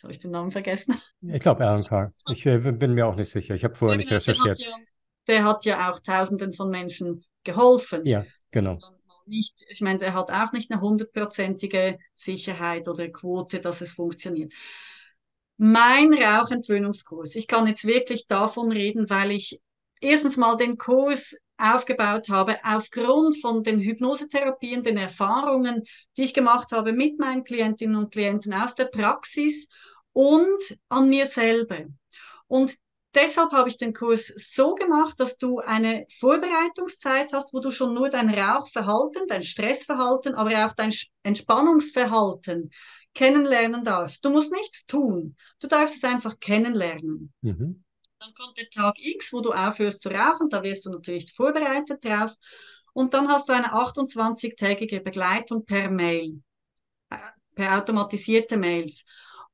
habe 0.02 0.10
ich 0.10 0.18
den 0.18 0.32
Namen 0.32 0.50
vergessen? 0.50 1.00
Ich 1.20 1.38
glaube 1.38 1.64
Alan 1.64 1.84
Carr. 1.84 2.12
Ich 2.28 2.44
äh, 2.44 2.58
bin 2.58 2.94
mir 2.94 3.06
auch 3.06 3.14
nicht 3.14 3.30
sicher. 3.30 3.54
Ich 3.54 3.62
habe 3.62 3.76
vorher 3.76 3.96
nicht 3.96 4.10
recherchiert. 4.10 4.58
Der 4.58 4.66
hat, 4.66 4.80
ja, 4.80 4.84
der 5.28 5.44
hat 5.44 5.64
ja 5.64 5.92
auch 5.92 6.00
Tausenden 6.00 6.54
von 6.54 6.70
Menschen 6.70 7.24
geholfen. 7.44 8.04
Ja, 8.04 8.24
genau. 8.50 8.72
Also 8.72 8.96
nicht, 9.26 9.64
ich 9.68 9.80
meine, 9.80 10.02
er 10.02 10.14
hat 10.14 10.30
auch 10.30 10.52
nicht 10.52 10.70
eine 10.70 10.80
hundertprozentige 10.80 11.98
Sicherheit 12.14 12.88
oder 12.88 13.08
Quote, 13.08 13.60
dass 13.60 13.80
es 13.80 13.92
funktioniert. 13.92 14.52
Mein 15.56 16.12
Rauchentwöhnungskurs, 16.12 17.36
ich 17.36 17.46
kann 17.46 17.66
jetzt 17.66 17.86
wirklich 17.86 18.26
davon 18.26 18.72
reden, 18.72 19.08
weil 19.10 19.30
ich 19.30 19.60
erstens 20.00 20.36
mal 20.36 20.56
den 20.56 20.76
Kurs 20.76 21.36
aufgebaut 21.56 22.28
habe 22.28 22.58
aufgrund 22.64 23.40
von 23.40 23.62
den 23.62 23.78
Hypnosetherapien, 23.78 24.82
den 24.82 24.96
Erfahrungen, 24.96 25.84
die 26.16 26.22
ich 26.24 26.34
gemacht 26.34 26.72
habe 26.72 26.92
mit 26.92 27.18
meinen 27.18 27.44
Klientinnen 27.44 27.96
und 27.96 28.12
Klienten 28.12 28.52
aus 28.52 28.74
der 28.74 28.86
Praxis 28.86 29.68
und 30.12 30.78
an 30.88 31.08
mir 31.08 31.26
selber. 31.26 31.84
Und 32.48 32.76
deshalb 33.14 33.52
habe 33.52 33.68
ich 33.68 33.76
den 33.76 33.92
Kurs 33.92 34.32
so 34.36 34.74
gemacht, 34.74 35.18
dass 35.18 35.38
du 35.38 35.58
eine 35.58 36.06
Vorbereitungszeit 36.18 37.32
hast, 37.32 37.52
wo 37.52 37.60
du 37.60 37.70
schon 37.70 37.94
nur 37.94 38.08
dein 38.08 38.30
Rauchverhalten, 38.30 39.26
dein 39.28 39.42
Stressverhalten, 39.42 40.34
aber 40.34 40.66
auch 40.66 40.72
dein 40.72 40.92
Entspannungsverhalten 41.22 42.70
kennenlernen 43.14 43.84
darfst. 43.84 44.24
Du 44.24 44.30
musst 44.30 44.52
nichts 44.52 44.86
tun. 44.86 45.36
Du 45.60 45.66
darfst 45.66 45.96
es 45.96 46.04
einfach 46.04 46.38
kennenlernen. 46.40 47.32
Mhm. 47.42 47.84
Dann 48.18 48.34
kommt 48.34 48.56
der 48.56 48.70
Tag 48.70 48.94
X, 48.98 49.32
wo 49.32 49.40
du 49.40 49.52
aufhörst 49.52 50.02
zu 50.02 50.08
rauchen. 50.08 50.48
Da 50.48 50.62
wirst 50.62 50.86
du 50.86 50.90
natürlich 50.90 51.32
vorbereitet 51.32 52.04
drauf. 52.04 52.32
Und 52.92 53.14
dann 53.14 53.28
hast 53.28 53.48
du 53.48 53.52
eine 53.52 53.72
28-tägige 53.74 55.00
Begleitung 55.00 55.64
per 55.64 55.90
Mail, 55.90 56.42
äh, 57.10 57.16
per 57.54 57.78
automatisierte 57.78 58.56
Mails. 58.56 59.04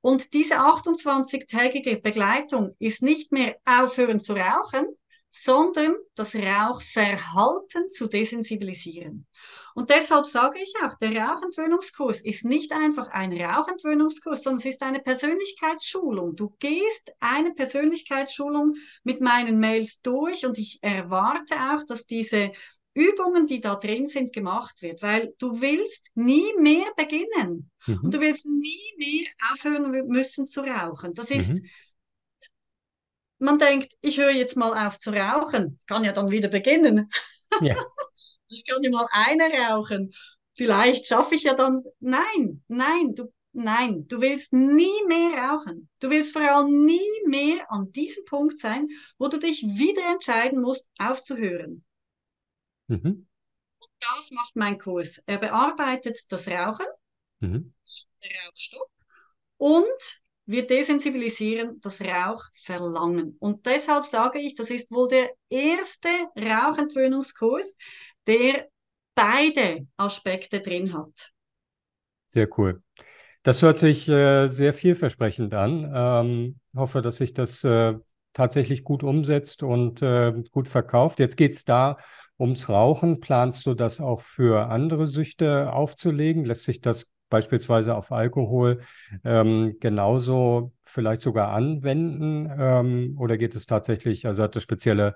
Und 0.00 0.32
diese 0.32 0.60
28-tägige 0.60 2.00
Begleitung 2.00 2.74
ist 2.78 3.02
nicht 3.02 3.32
mehr 3.32 3.56
aufhören 3.64 4.20
zu 4.20 4.34
rauchen, 4.34 4.86
sondern 5.30 5.94
das 6.14 6.34
Rauchverhalten 6.34 7.90
zu 7.90 8.06
desensibilisieren. 8.06 9.26
Und 9.74 9.90
deshalb 9.90 10.26
sage 10.26 10.58
ich 10.60 10.72
auch, 10.82 10.94
der 10.94 11.14
Rauchentwöhnungskurs 11.14 12.20
ist 12.22 12.44
nicht 12.44 12.72
einfach 12.72 13.08
ein 13.08 13.32
Rauchentwöhnungskurs, 13.32 14.42
sondern 14.42 14.60
es 14.60 14.66
ist 14.66 14.82
eine 14.82 15.00
Persönlichkeitsschulung. 15.00 16.34
Du 16.34 16.54
gehst 16.58 17.12
eine 17.20 17.52
Persönlichkeitsschulung 17.52 18.74
mit 19.04 19.20
meinen 19.20 19.60
Mails 19.60 20.00
durch 20.00 20.46
und 20.46 20.58
ich 20.58 20.78
erwarte 20.82 21.54
auch, 21.54 21.84
dass 21.86 22.06
diese 22.06 22.52
Übungen, 22.94 23.46
die 23.46 23.60
da 23.60 23.76
drin 23.76 24.08
sind, 24.08 24.32
gemacht 24.32 24.82
wird, 24.82 25.02
weil 25.02 25.34
du 25.38 25.60
willst 25.60 26.10
nie 26.14 26.52
mehr 26.58 26.86
beginnen 26.96 27.70
mhm. 27.88 28.00
und 28.04 28.14
du 28.14 28.20
willst 28.20 28.46
nie 28.46 28.94
mehr 28.96 29.28
aufhören 29.52 29.90
müssen 30.06 30.48
zu 30.48 30.60
rauchen. 30.60 31.14
Das 31.14 31.30
ist, 31.30 31.50
mhm. 31.50 31.68
man 33.38 33.58
denkt, 33.58 33.94
ich 34.00 34.18
höre 34.18 34.30
jetzt 34.30 34.56
mal 34.56 34.86
auf 34.86 34.98
zu 34.98 35.10
rauchen, 35.10 35.78
kann 35.86 36.04
ja 36.04 36.12
dann 36.12 36.30
wieder 36.30 36.48
beginnen. 36.48 37.10
Ja. 37.60 37.76
ich 38.48 38.66
kann 38.66 38.82
ja 38.82 38.90
mal 38.90 39.06
eine 39.10 39.44
rauchen. 39.44 40.12
Vielleicht 40.54 41.06
schaffe 41.06 41.34
ich 41.34 41.44
ja 41.44 41.54
dann. 41.54 41.82
Nein, 42.00 42.62
nein, 42.66 43.14
du, 43.14 43.32
nein, 43.52 44.06
du 44.08 44.20
willst 44.20 44.52
nie 44.52 45.04
mehr 45.06 45.30
rauchen. 45.30 45.88
Du 46.00 46.10
willst 46.10 46.32
vor 46.32 46.42
allem 46.42 46.84
nie 46.84 47.08
mehr 47.26 47.70
an 47.70 47.92
diesem 47.92 48.24
Punkt 48.24 48.58
sein, 48.58 48.88
wo 49.18 49.28
du 49.28 49.38
dich 49.38 49.62
wieder 49.62 50.02
entscheiden 50.10 50.60
musst, 50.60 50.90
aufzuhören. 50.98 51.84
Mhm. 52.88 53.28
Und 53.78 53.90
das 54.00 54.30
macht 54.32 54.56
mein 54.56 54.78
Kurs. 54.78 55.22
Er 55.26 55.38
bearbeitet 55.38 56.20
das 56.30 56.48
Rauchen, 56.48 56.86
mhm. 57.40 57.72
Rauchstopp 58.46 58.90
und 59.56 60.20
wir 60.46 60.66
desensibilisieren 60.66 61.78
das 61.82 62.00
Rauchverlangen. 62.00 63.36
Und 63.38 63.66
deshalb 63.66 64.06
sage 64.06 64.38
ich, 64.40 64.54
das 64.54 64.70
ist 64.70 64.90
wohl 64.90 65.08
der 65.08 65.30
erste 65.50 66.08
Rauchentwöhnungskurs, 66.36 67.76
der 68.26 68.66
beide 69.14 69.86
Aspekte 69.98 70.60
drin 70.60 70.94
hat. 70.94 71.32
Sehr 72.24 72.48
cool. 72.58 72.82
Das 73.42 73.60
hört 73.60 73.78
sich 73.78 74.08
äh, 74.08 74.48
sehr 74.48 74.72
vielversprechend 74.72 75.52
an. 75.52 75.92
Ähm, 75.94 76.60
hoffe, 76.74 77.02
dass 77.02 77.16
sich 77.16 77.34
das 77.34 77.62
äh, 77.64 77.94
tatsächlich 78.32 78.84
gut 78.84 79.02
umsetzt 79.02 79.62
und 79.62 80.00
äh, 80.00 80.32
gut 80.50 80.68
verkauft. 80.68 81.18
Jetzt 81.18 81.36
geht 81.36 81.52
es 81.52 81.64
da 81.64 81.98
ums 82.38 82.68
Rauchen. 82.68 83.20
Planst 83.20 83.66
du 83.66 83.74
das 83.74 84.00
auch 84.00 84.22
für 84.22 84.68
andere 84.68 85.06
Süchte 85.06 85.72
aufzulegen? 85.72 86.44
Lässt 86.44 86.64
sich 86.64 86.80
das 86.80 87.10
beispielsweise 87.28 87.94
auf 87.94 88.12
Alkohol 88.12 88.80
ähm, 89.24 89.76
genauso 89.80 90.72
vielleicht 90.84 91.22
sogar 91.22 91.52
anwenden? 91.52 92.50
Ähm, 92.58 93.16
oder 93.18 93.36
geht 93.36 93.54
es 93.54 93.66
tatsächlich, 93.66 94.26
also 94.26 94.42
hat 94.42 94.56
es 94.56 94.62
spezielle 94.62 95.14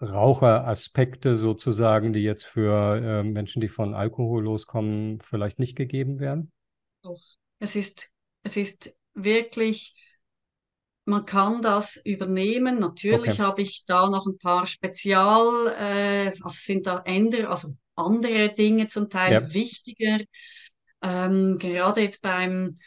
Raucheraspekte 0.00 1.36
sozusagen, 1.36 2.12
die 2.12 2.22
jetzt 2.22 2.44
für 2.44 2.96
äh, 2.96 3.22
Menschen, 3.22 3.60
die 3.60 3.68
von 3.68 3.94
Alkohol 3.94 4.44
loskommen, 4.44 5.20
vielleicht 5.20 5.58
nicht 5.58 5.76
gegeben 5.76 6.18
werden? 6.18 6.52
Doch. 7.02 7.20
Es 7.60 7.76
ist, 7.76 8.10
es 8.42 8.56
ist 8.56 8.94
wirklich 9.14 9.94
man 11.04 11.26
kann 11.26 11.62
das 11.62 11.96
übernehmen. 11.96 12.78
Natürlich 12.78 13.32
okay. 13.32 13.42
habe 13.42 13.62
ich 13.62 13.84
da 13.86 14.08
noch 14.08 14.26
ein 14.26 14.38
paar 14.38 14.66
Spezial, 14.66 15.74
äh, 15.78 16.32
also 16.42 16.56
sind 16.58 16.86
da 16.86 17.02
änder, 17.04 17.50
also 17.50 17.76
andere 17.94 18.48
Dinge 18.54 18.88
zum 18.88 19.10
Teil 19.10 19.32
ja. 19.32 19.54
wichtiger. 19.54 20.20
Ähm, 21.04 21.58
gerade 21.58 22.00
jetzt 22.00 22.22
beim, 22.22 22.78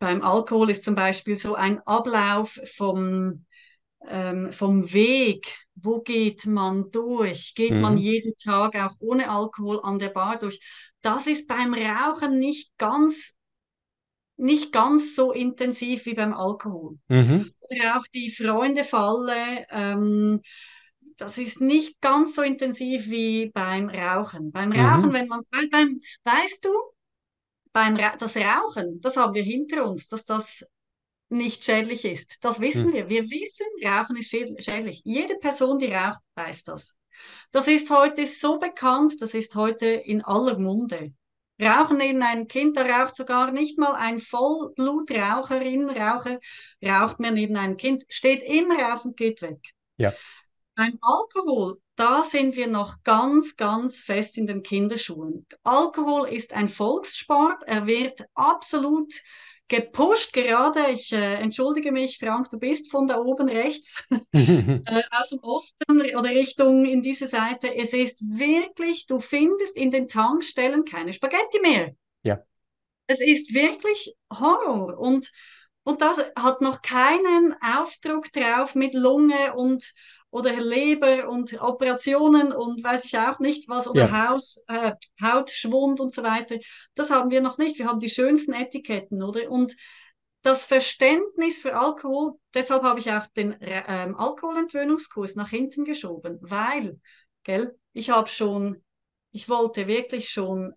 beim 0.00 0.22
Alkohol 0.22 0.70
ist 0.70 0.82
zum 0.82 0.96
Beispiel 0.96 1.36
so 1.36 1.54
ein 1.54 1.80
Ablauf 1.86 2.60
vom, 2.74 3.46
ähm, 4.08 4.52
vom 4.52 4.92
Weg. 4.92 5.46
Wo 5.76 6.00
geht 6.00 6.46
man 6.46 6.90
durch? 6.90 7.54
Geht 7.54 7.70
mhm. 7.70 7.80
man 7.80 7.96
jeden 7.96 8.36
Tag 8.36 8.74
auch 8.74 8.96
ohne 8.98 9.30
Alkohol 9.30 9.80
an 9.82 10.00
der 10.00 10.08
Bar 10.08 10.38
durch? 10.38 10.60
Das 11.00 11.28
ist 11.28 11.46
beim 11.46 11.72
Rauchen 11.72 12.38
nicht 12.38 12.76
ganz 12.76 13.34
nicht 14.36 14.72
ganz 14.72 15.14
so 15.14 15.32
intensiv 15.32 16.06
wie 16.06 16.14
beim 16.14 16.32
Alkohol. 16.32 16.98
Mhm. 17.08 17.52
Oder 17.60 17.98
auch 17.98 18.06
die 18.14 18.30
Freundefalle, 18.30 19.66
ähm, 19.70 20.40
das 21.18 21.36
ist 21.36 21.60
nicht 21.60 22.00
ganz 22.00 22.34
so 22.34 22.40
intensiv 22.40 23.10
wie 23.10 23.50
beim 23.50 23.90
Rauchen. 23.90 24.50
Beim 24.50 24.72
Rauchen, 24.72 25.10
mhm. 25.10 25.12
wenn 25.12 25.28
man, 25.28 25.42
beim, 25.70 26.00
weißt 26.24 26.64
du, 26.64 26.70
beim 27.72 27.96
Ra 27.96 28.16
das 28.16 28.36
Rauchen, 28.36 29.00
das 29.00 29.16
haben 29.16 29.34
wir 29.34 29.42
hinter 29.42 29.84
uns, 29.86 30.08
dass 30.08 30.24
das 30.24 30.64
nicht 31.28 31.64
schädlich 31.64 32.04
ist. 32.04 32.44
Das 32.44 32.60
wissen 32.60 32.88
mhm. 32.88 32.92
wir. 32.92 33.08
Wir 33.08 33.22
wissen, 33.24 33.66
Rauchen 33.84 34.16
ist 34.16 34.30
schädlich. 34.30 35.02
Jede 35.04 35.36
Person, 35.36 35.78
die 35.78 35.92
raucht, 35.92 36.20
weiß 36.34 36.64
das. 36.64 36.96
Das 37.52 37.68
ist 37.68 37.90
heute 37.90 38.26
so 38.26 38.58
bekannt, 38.58 39.20
das 39.20 39.34
ist 39.34 39.54
heute 39.54 39.86
in 39.86 40.24
aller 40.24 40.58
Munde. 40.58 41.12
Rauchen 41.60 41.98
neben 41.98 42.22
einem 42.22 42.48
Kind, 42.48 42.76
da 42.76 42.82
raucht 42.82 43.16
sogar 43.16 43.52
nicht 43.52 43.78
mal 43.78 43.94
ein 43.94 44.18
Vollblutraucherin, 44.18 45.90
Raucher, 45.90 46.40
raucht 46.82 47.20
mehr 47.20 47.32
neben 47.32 47.56
einem 47.56 47.76
Kind, 47.76 48.04
steht 48.08 48.42
immer 48.42 48.94
auf 48.94 49.04
und 49.04 49.16
geht 49.16 49.42
weg. 49.42 49.60
Ja. 49.98 50.14
Beim 50.74 50.98
Alkohol, 51.02 51.78
da 52.00 52.22
sind 52.22 52.56
wir 52.56 52.66
noch 52.66 53.02
ganz, 53.04 53.56
ganz 53.56 54.00
fest 54.00 54.38
in 54.38 54.46
den 54.46 54.62
Kinderschuhen. 54.62 55.46
Alkohol 55.64 56.28
ist 56.28 56.54
ein 56.54 56.68
Volkssport, 56.68 57.62
er 57.66 57.86
wird 57.86 58.24
absolut 58.32 59.12
gepusht 59.68 60.32
gerade. 60.32 60.90
Ich 60.92 61.12
äh, 61.12 61.34
entschuldige 61.34 61.92
mich, 61.92 62.16
Frank, 62.18 62.48
du 62.48 62.58
bist 62.58 62.90
von 62.90 63.06
da 63.06 63.18
oben 63.18 63.50
rechts, 63.50 64.02
äh, 64.32 65.02
aus 65.10 65.28
dem 65.28 65.40
Osten 65.40 66.00
oder 66.00 66.30
Richtung 66.30 66.86
in 66.86 67.02
diese 67.02 67.26
Seite. 67.26 67.74
Es 67.74 67.92
ist 67.92 68.22
wirklich, 68.22 69.06
du 69.06 69.20
findest 69.20 69.76
in 69.76 69.90
den 69.90 70.08
Tankstellen 70.08 70.86
keine 70.86 71.12
Spaghetti 71.12 71.60
mehr. 71.60 71.94
Ja. 72.22 72.42
Es 73.08 73.20
ist 73.20 73.52
wirklich 73.52 74.16
Horror 74.32 74.98
und, 74.98 75.30
und 75.82 76.00
das 76.00 76.18
hat 76.34 76.62
noch 76.62 76.80
keinen 76.80 77.56
Aufdruck 77.60 78.32
drauf 78.32 78.74
mit 78.74 78.94
Lunge 78.94 79.54
und 79.54 79.92
oder 80.30 80.52
Leber 80.60 81.28
und 81.28 81.60
Operationen 81.60 82.52
und 82.52 82.82
weiß 82.84 83.04
ich 83.04 83.18
auch 83.18 83.40
nicht 83.40 83.68
was 83.68 83.88
oder 83.88 84.06
ja. 84.08 84.28
Haus, 84.28 84.62
äh, 84.68 84.92
Hautschwund 85.20 86.00
und 86.00 86.14
so 86.14 86.22
weiter. 86.22 86.56
Das 86.94 87.10
haben 87.10 87.30
wir 87.30 87.40
noch 87.40 87.58
nicht. 87.58 87.78
Wir 87.78 87.86
haben 87.86 88.00
die 88.00 88.08
schönsten 88.08 88.52
Etiketten, 88.52 89.22
oder? 89.22 89.50
Und 89.50 89.76
das 90.42 90.64
Verständnis 90.64 91.60
für 91.60 91.76
Alkohol, 91.76 92.34
deshalb 92.54 92.82
habe 92.82 93.00
ich 93.00 93.10
auch 93.10 93.26
den 93.36 93.56
ähm, 93.60 94.16
Alkoholentwöhnungskurs 94.16 95.36
nach 95.36 95.50
hinten 95.50 95.84
geschoben, 95.84 96.38
weil, 96.40 97.00
gell, 97.42 97.76
ich 97.92 98.10
habe 98.10 98.28
schon, 98.28 98.82
ich 99.32 99.48
wollte 99.48 99.86
wirklich 99.86 100.30
schon 100.30 100.72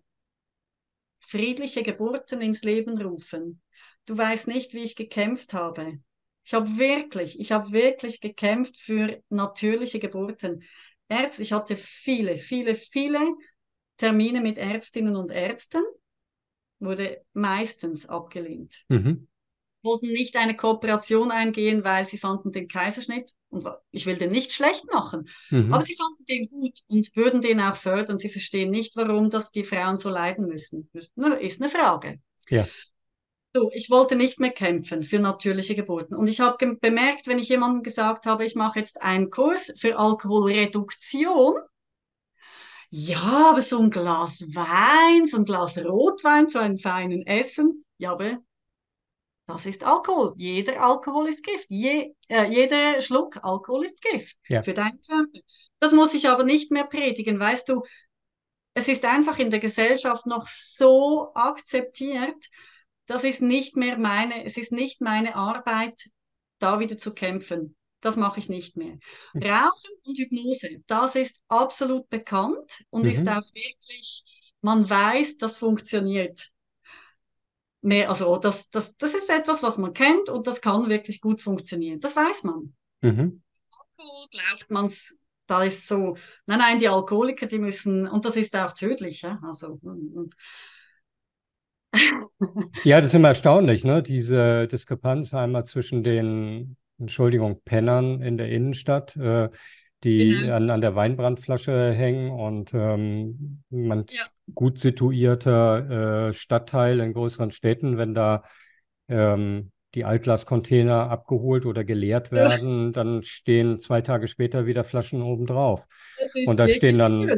friedliche 1.20 1.82
Geburten 1.82 2.40
ins 2.42 2.62
Leben 2.62 3.00
rufen. 3.00 3.62
Du 4.04 4.18
weißt 4.18 4.48
nicht, 4.48 4.74
wie 4.74 4.84
ich 4.84 4.96
gekämpft 4.96 5.54
habe. 5.54 5.98
Ich 6.44 6.52
habe 6.54 6.76
wirklich, 6.76 7.40
ich 7.40 7.52
habe 7.52 7.72
wirklich 7.72 8.20
gekämpft 8.20 8.76
für 8.78 9.22
natürliche 9.30 9.98
Geburten. 9.98 10.62
Ärzte, 11.08 11.42
ich 11.42 11.52
hatte 11.52 11.76
viele, 11.76 12.36
viele, 12.36 12.74
viele 12.74 13.34
Termine 13.96 14.40
mit 14.40 14.58
Ärztinnen 14.58 15.16
und 15.16 15.30
Ärzten, 15.30 15.82
wurde 16.80 17.22
meistens 17.32 18.06
abgelehnt. 18.06 18.84
Mhm. 18.88 19.28
Wollten 19.82 20.12
nicht 20.12 20.36
eine 20.36 20.56
Kooperation 20.56 21.30
eingehen, 21.30 21.84
weil 21.84 22.06
sie 22.06 22.18
fanden 22.18 22.52
den 22.52 22.68
Kaiserschnitt, 22.68 23.32
und 23.50 23.66
ich 23.90 24.06
will 24.06 24.16
den 24.16 24.30
nicht 24.30 24.52
schlecht 24.52 24.86
machen, 24.92 25.28
mhm. 25.50 25.72
aber 25.72 25.82
sie 25.82 25.94
fanden 25.94 26.24
den 26.24 26.48
gut 26.48 26.80
und 26.88 27.14
würden 27.16 27.42
den 27.42 27.60
auch 27.60 27.76
fördern. 27.76 28.18
Sie 28.18 28.30
verstehen 28.30 28.70
nicht, 28.70 28.96
warum 28.96 29.30
das 29.30 29.52
die 29.52 29.64
Frauen 29.64 29.96
so 29.96 30.08
leiden 30.08 30.46
müssen. 30.46 30.90
Ist 30.92 31.60
eine 31.60 31.70
Frage. 31.70 32.20
Ja. 32.48 32.66
So, 33.56 33.70
ich 33.72 33.88
wollte 33.88 34.16
nicht 34.16 34.40
mehr 34.40 34.50
kämpfen 34.50 35.04
für 35.04 35.20
natürliche 35.20 35.76
Geburten. 35.76 36.16
Und 36.16 36.28
ich 36.28 36.40
habe 36.40 36.74
bemerkt, 36.74 37.28
wenn 37.28 37.38
ich 37.38 37.48
jemandem 37.48 37.84
gesagt 37.84 38.26
habe, 38.26 38.44
ich 38.44 38.56
mache 38.56 38.80
jetzt 38.80 39.00
einen 39.00 39.30
Kurs 39.30 39.72
für 39.76 39.96
Alkoholreduktion, 39.96 41.54
ja, 42.90 43.50
aber 43.50 43.60
so 43.60 43.80
ein 43.80 43.90
Glas 43.90 44.40
Wein, 44.54 45.26
so 45.26 45.36
ein 45.38 45.44
Glas 45.44 45.78
Rotwein, 45.78 46.48
so 46.48 46.58
einen 46.58 46.78
feinen 46.78 47.26
Essen, 47.26 47.84
ja, 47.98 48.12
aber 48.12 48.38
das 49.46 49.66
ist 49.66 49.84
Alkohol. 49.84 50.34
Jeder 50.36 50.80
Alkohol 50.80 51.28
ist 51.28 51.44
Gift. 51.44 51.66
Je, 51.68 52.14
äh, 52.28 52.46
jeder 52.46 53.00
Schluck 53.02 53.42
Alkohol 53.42 53.84
ist 53.84 54.00
Gift 54.00 54.36
ja. 54.48 54.62
für 54.62 54.74
deinen 54.74 55.00
Körper. 55.00 55.38
Das 55.80 55.92
muss 55.92 56.14
ich 56.14 56.28
aber 56.28 56.44
nicht 56.44 56.70
mehr 56.70 56.84
predigen. 56.84 57.38
Weißt 57.38 57.68
du, 57.68 57.82
es 58.74 58.88
ist 58.88 59.04
einfach 59.04 59.38
in 59.38 59.50
der 59.50 59.60
Gesellschaft 59.60 60.26
noch 60.26 60.46
so 60.48 61.32
akzeptiert, 61.34 62.48
das 63.06 63.24
ist 63.24 63.42
nicht 63.42 63.76
mehr 63.76 63.98
meine, 63.98 64.44
es 64.44 64.56
ist 64.56 64.72
nicht 64.72 65.00
meine 65.00 65.34
Arbeit, 65.34 66.10
da 66.58 66.80
wieder 66.80 66.98
zu 66.98 67.12
kämpfen. 67.12 67.76
Das 68.00 68.16
mache 68.16 68.38
ich 68.38 68.48
nicht 68.48 68.76
mehr. 68.76 68.98
Hm. 69.32 69.42
Rauchen 69.42 69.90
und 70.04 70.18
Hypnose, 70.18 70.82
das 70.86 71.16
ist 71.16 71.40
absolut 71.48 72.08
bekannt 72.10 72.84
und 72.90 73.04
mhm. 73.04 73.10
ist 73.10 73.28
auch 73.28 73.44
wirklich, 73.54 74.24
man 74.60 74.88
weiß, 74.88 75.38
das 75.38 75.56
funktioniert. 75.56 76.50
Mehr, 77.80 78.08
also 78.08 78.36
das, 78.36 78.68
das, 78.70 78.96
das 78.96 79.14
ist 79.14 79.30
etwas, 79.30 79.62
was 79.62 79.78
man 79.78 79.92
kennt 79.92 80.28
und 80.28 80.46
das 80.46 80.60
kann 80.60 80.88
wirklich 80.88 81.20
gut 81.20 81.42
funktionieren. 81.42 82.00
Das 82.00 82.16
weiß 82.16 82.44
man. 82.44 82.74
Mhm. 83.00 83.42
Alkohol 83.70 84.26
glaubt 84.30 84.70
man 84.70 84.90
da 85.46 85.62
ist 85.62 85.86
so, 85.86 86.16
nein, 86.46 86.58
nein, 86.58 86.78
die 86.78 86.88
Alkoholiker, 86.88 87.46
die 87.46 87.58
müssen, 87.58 88.08
und 88.08 88.24
das 88.24 88.36
ist 88.36 88.56
auch 88.56 88.72
tödlich, 88.72 89.22
ja? 89.22 89.40
also 89.42 89.78
ja, 92.84 93.00
das 93.00 93.10
ist 93.10 93.14
immer 93.14 93.28
erstaunlich, 93.28 93.84
ne? 93.84 94.02
Diese 94.02 94.66
Diskrepanz 94.66 95.34
einmal 95.34 95.64
zwischen 95.64 96.02
den, 96.02 96.76
Entschuldigung, 96.98 97.60
Pennern 97.64 98.22
in 98.22 98.36
der 98.36 98.48
Innenstadt, 98.48 99.16
äh, 99.16 99.48
die 100.04 100.28
genau. 100.28 100.54
an, 100.54 100.70
an 100.70 100.80
der 100.80 100.94
Weinbrandflasche 100.94 101.92
hängen 101.92 102.30
und 102.30 102.72
ähm, 102.74 103.62
man 103.70 104.04
ja. 104.10 104.22
gut 104.54 104.78
situierter 104.78 106.28
äh, 106.28 106.32
Stadtteil 106.34 107.00
in 107.00 107.14
größeren 107.14 107.50
Städten, 107.50 107.96
wenn 107.96 108.14
da 108.14 108.44
ähm, 109.08 109.70
die 109.94 110.04
Altglascontainer 110.04 111.08
abgeholt 111.10 111.66
oder 111.66 111.84
geleert 111.84 112.32
werden, 112.32 112.86
ja. 112.86 112.90
dann 112.90 113.22
stehen 113.22 113.78
zwei 113.78 114.00
Tage 114.00 114.28
später 114.28 114.66
wieder 114.66 114.84
Flaschen 114.84 115.22
obendrauf. 115.22 115.86
Und 116.46 116.58
da 116.58 116.68
stehen 116.68 116.98
dann 116.98 117.28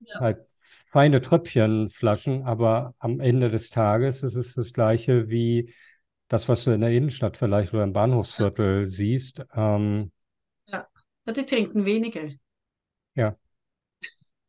ja. 0.00 0.20
halt 0.20 0.38
feine 0.94 1.20
Tröpfchenflaschen, 1.20 2.44
aber 2.44 2.94
am 3.00 3.18
Ende 3.18 3.50
des 3.50 3.68
Tages 3.68 4.22
ist 4.22 4.36
es 4.36 4.54
das 4.54 4.72
gleiche 4.72 5.28
wie 5.28 5.74
das, 6.28 6.48
was 6.48 6.62
du 6.62 6.70
in 6.70 6.82
der 6.82 6.92
Innenstadt 6.92 7.36
vielleicht 7.36 7.74
oder 7.74 7.82
im 7.82 7.92
Bahnhofsviertel 7.92 8.78
ja. 8.78 8.86
siehst. 8.86 9.44
Ähm, 9.56 10.12
ja, 10.68 10.86
die 11.26 11.44
trinken 11.44 11.84
wenige. 11.84 12.38
Ja, 13.16 13.32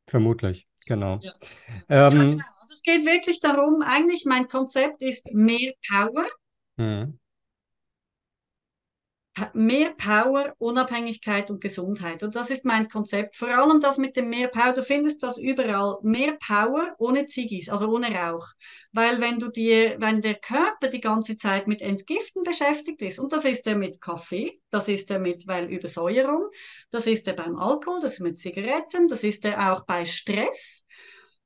vermutlich, 0.05 0.67
genau. 0.85 1.17
Ja. 1.23 1.33
Ähm, 1.89 1.89
ja, 1.89 2.09
genau. 2.09 2.43
Also 2.59 2.73
es 2.73 2.83
geht 2.83 3.07
wirklich 3.07 3.39
darum, 3.39 3.81
eigentlich 3.81 4.25
mein 4.25 4.47
Konzept 4.47 5.01
ist 5.01 5.25
mehr 5.33 5.73
Power. 5.89 6.27
Mhm 6.77 7.17
mehr 9.53 9.91
Power, 9.91 10.53
Unabhängigkeit 10.59 11.49
und 11.49 11.61
Gesundheit. 11.61 12.23
Und 12.23 12.35
das 12.35 12.49
ist 12.49 12.65
mein 12.65 12.87
Konzept. 12.87 13.35
Vor 13.35 13.49
allem 13.49 13.79
das 13.79 13.97
mit 13.97 14.15
dem 14.15 14.29
mehr 14.29 14.47
Power. 14.47 14.73
Du 14.73 14.83
findest 14.83 15.23
das 15.23 15.37
überall. 15.37 15.97
Mehr 16.03 16.37
Power 16.45 16.95
ohne 16.97 17.25
Ziggis, 17.25 17.69
also 17.69 17.89
ohne 17.93 18.13
Rauch. 18.13 18.47
Weil 18.91 19.19
wenn 19.21 19.39
du 19.39 19.49
dir, 19.49 19.95
wenn 19.99 20.21
der 20.21 20.35
Körper 20.35 20.87
die 20.89 21.01
ganze 21.01 21.37
Zeit 21.37 21.67
mit 21.67 21.81
Entgiften 21.81 22.43
beschäftigt 22.43 23.01
ist, 23.01 23.19
und 23.19 23.33
das 23.33 23.45
ist 23.45 23.67
er 23.67 23.75
mit 23.75 24.01
Kaffee, 24.01 24.59
das 24.71 24.87
ist 24.87 25.11
er 25.11 25.19
mit, 25.19 25.47
weil 25.47 25.69
Übersäuerung, 25.71 26.49
das 26.91 27.07
ist 27.07 27.27
er 27.27 27.33
beim 27.33 27.57
Alkohol, 27.57 27.99
das 28.01 28.13
ist 28.13 28.19
mit 28.21 28.39
Zigaretten, 28.39 29.07
das 29.07 29.23
ist 29.23 29.45
er 29.45 29.73
auch 29.73 29.85
bei 29.85 30.05
Stress. 30.05 30.85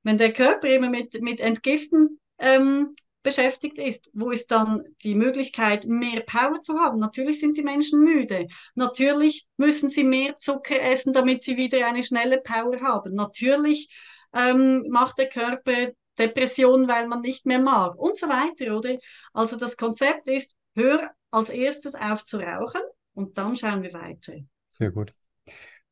Wenn 0.04 0.17
der 0.17 0.34
Körper 0.34 0.67
immer 0.67 0.89
mit, 0.89 1.21
mit 1.21 1.39
Entgiften 1.39 2.19
ähm, 2.38 2.95
beschäftigt 3.21 3.77
ist, 3.77 4.10
wo 4.13 4.32
ist 4.32 4.49
dann 4.51 4.84
die 5.03 5.15
Möglichkeit, 5.15 5.86
mehr 5.86 6.21
Power 6.21 6.62
zu 6.62 6.77
haben? 6.79 6.99
Natürlich 6.99 7.39
sind 7.39 7.58
die 7.58 7.63
Menschen 7.63 8.01
müde. 8.01 8.47
Natürlich 8.75 9.47
müssen 9.58 9.89
sie 9.89 10.03
mehr 10.03 10.38
Zucker 10.38 10.79
essen, 10.79 11.13
damit 11.13 11.43
sie 11.43 11.58
wieder 11.58 11.86
eine 11.86 12.03
schnelle 12.03 12.39
Power 12.39 12.79
haben. 12.82 13.13
Natürlich 13.15 13.93
ähm, 14.34 14.86
macht 14.89 15.17
der 15.17 15.29
Körper 15.29 15.89
Depressionen, 16.17 16.88
weil 16.88 17.08
man 17.08 17.21
nicht 17.21 17.45
mehr 17.45 17.60
mag 17.60 17.95
und 17.95 18.17
so 18.17 18.27
weiter, 18.27 18.77
oder? 18.77 18.97
Also 19.34 19.58
das 19.58 19.77
Konzept 19.77 20.27
ist, 20.27 20.55
hör 20.75 21.12
als 21.32 21.49
erstes 21.49 21.95
auf 21.95 22.23
zu 22.23 22.38
rauchen 22.38 22.82
und 23.13 23.38
dann 23.38 23.55
schauen 23.55 23.84
wir 23.84 23.93
weiter. 23.93 24.34
Sehr 24.67 24.91
gut. 24.91 25.12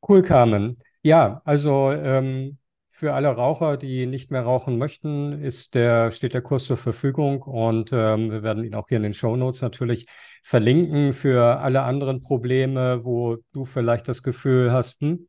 Cool, 0.07 0.21
Carmen. 0.21 0.77
Ja, 1.01 1.41
also 1.45 1.91
ähm, 1.91 2.57
für 2.97 3.13
alle 3.13 3.29
Raucher, 3.29 3.77
die 3.77 4.07
nicht 4.07 4.31
mehr 4.31 4.41
rauchen 4.41 4.79
möchten, 4.79 5.43
ist 5.43 5.75
der, 5.75 6.10
steht 6.10 6.33
der 6.33 6.41
Kurs 6.41 6.63
zur 6.63 6.77
Verfügung 6.77 7.43
und 7.43 7.91
ähm, 7.93 8.31
wir 8.31 8.41
werden 8.41 8.63
ihn 8.63 8.73
auch 8.73 8.88
hier 8.88 8.97
in 8.97 9.03
den 9.03 9.13
Show 9.13 9.36
Notes 9.36 9.62
natürlich 9.62 10.07
verlinken 10.41 11.13
für 11.13 11.60
alle 11.60 11.83
anderen 11.83 12.23
Probleme, 12.23 13.05
wo 13.05 13.38
du 13.53 13.65
vielleicht 13.65 14.07
das 14.07 14.23
Gefühl 14.23 14.71
hast, 14.71 14.99
hm, 15.01 15.27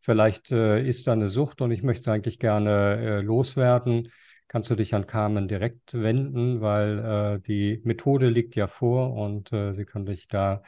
vielleicht 0.00 0.52
äh, 0.52 0.86
ist 0.86 1.06
da 1.06 1.12
eine 1.12 1.30
Sucht 1.30 1.62
und 1.62 1.70
ich 1.70 1.82
möchte 1.82 2.02
es 2.02 2.08
eigentlich 2.08 2.38
gerne 2.38 2.98
äh, 2.98 3.20
loswerden. 3.22 4.10
kannst 4.46 4.68
du 4.68 4.74
dich 4.74 4.94
an 4.94 5.06
Carmen 5.06 5.48
direkt 5.48 5.94
wenden, 5.94 6.60
weil 6.60 6.98
äh, 7.38 7.40
die 7.40 7.80
Methode 7.82 8.28
liegt 8.28 8.56
ja 8.56 8.66
vor 8.66 9.14
und 9.14 9.54
äh, 9.54 9.72
sie 9.72 9.86
kann 9.86 10.04
dich 10.04 10.28
da 10.28 10.60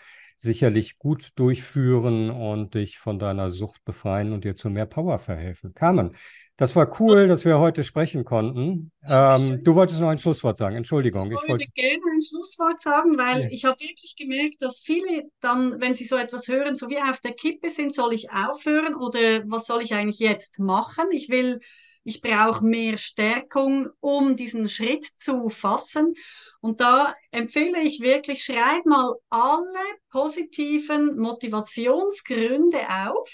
sicherlich 0.42 0.98
gut 0.98 1.30
durchführen 1.36 2.30
und 2.30 2.74
dich 2.74 2.98
von 2.98 3.20
deiner 3.20 3.48
Sucht 3.48 3.84
befreien 3.84 4.32
und 4.32 4.42
dir 4.42 4.56
zu 4.56 4.70
mehr 4.70 4.86
Power 4.86 5.20
verhelfen. 5.20 5.72
Carmen, 5.72 6.16
das 6.56 6.74
war 6.74 7.00
cool, 7.00 7.28
dass 7.28 7.44
wir 7.44 7.60
heute 7.60 7.84
sprechen 7.84 8.24
konnten. 8.24 8.90
Ähm, 9.06 9.62
du 9.62 9.76
wolltest 9.76 10.00
noch 10.00 10.08
ein 10.08 10.18
Schlusswort 10.18 10.58
sagen, 10.58 10.74
Entschuldigung. 10.74 11.30
Ich, 11.30 11.38
ich 11.40 11.48
wollte 11.48 11.66
gerne 11.74 12.02
ein 12.12 12.20
Schlusswort 12.20 12.80
sagen, 12.80 13.16
weil 13.16 13.42
ja. 13.42 13.48
ich 13.50 13.64
habe 13.64 13.78
wirklich 13.80 14.16
gemerkt, 14.16 14.60
dass 14.62 14.80
viele 14.80 15.30
dann, 15.38 15.80
wenn 15.80 15.94
sie 15.94 16.04
so 16.04 16.16
etwas 16.16 16.48
hören, 16.48 16.74
so 16.74 16.90
wie 16.90 16.98
auf 16.98 17.20
der 17.20 17.34
Kippe 17.34 17.70
sind, 17.70 17.94
soll 17.94 18.12
ich 18.12 18.32
aufhören 18.32 18.96
oder 18.96 19.44
was 19.46 19.66
soll 19.66 19.80
ich 19.80 19.94
eigentlich 19.94 20.18
jetzt 20.18 20.58
machen? 20.58 21.04
Ich 21.12 21.28
will, 21.28 21.60
ich 22.02 22.20
brauche 22.20 22.64
mehr 22.64 22.96
Stärkung, 22.96 23.88
um 24.00 24.34
diesen 24.34 24.68
Schritt 24.68 25.04
zu 25.04 25.48
fassen. 25.50 26.14
Und 26.62 26.80
da 26.80 27.14
empfehle 27.32 27.80
ich 27.80 28.00
wirklich, 28.00 28.44
schreib 28.44 28.86
mal 28.86 29.16
alle 29.30 29.84
positiven 30.10 31.18
Motivationsgründe 31.18 32.78
auf, 32.88 33.28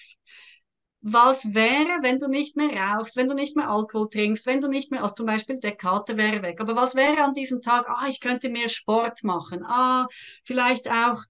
was 1.03 1.55
wäre, 1.55 1.99
wenn 2.03 2.19
du 2.19 2.27
nicht 2.27 2.57
mehr 2.57 2.71
rauchst, 2.71 3.17
wenn 3.17 3.29
du 3.29 3.35
nicht 3.35 3.55
mehr 3.55 3.69
Alkohol 3.69 4.09
trinkst, 4.09 4.47
wenn 4.47 4.63
du 4.63 4.69
nicht 4.69 4.91
mehr, 4.91 5.03
also 5.03 5.15
zum 5.15 5.27
Beispiel 5.27 5.61
der 5.61 5.77
Kater 5.77 6.17
wäre 6.17 6.43
weg. 6.43 6.59
Aber 6.61 6.75
was 6.75 6.95
wäre 6.95 7.23
an 7.23 7.35
diesem 7.35 7.61
Tag? 7.61 7.87
Ah, 7.89 8.09
ich 8.09 8.21
könnte 8.21 8.49
mehr 8.49 8.71
Sport 8.71 9.23
machen. 9.23 9.63
Ah, 9.63 10.09
vielleicht 10.45 10.91
auch 10.91 11.23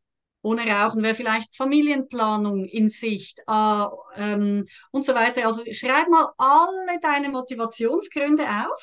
ohne 0.43 0.67
Rauchen 0.71 1.03
wäre 1.03 1.17
vielleicht 1.17 1.57
Familienplanung 1.57 2.65
in 2.65 2.89
Sicht 2.89 3.41
ah, 3.49 3.91
ähm, 4.15 4.67
und 4.93 5.05
so 5.05 5.15
weiter. 5.17 5.45
Also 5.47 5.65
schreib 5.73 6.09
mal 6.09 6.31
alle 6.39 7.01
deine 7.03 7.29
Motivationsgründe 7.29 8.47
auf 8.49 8.83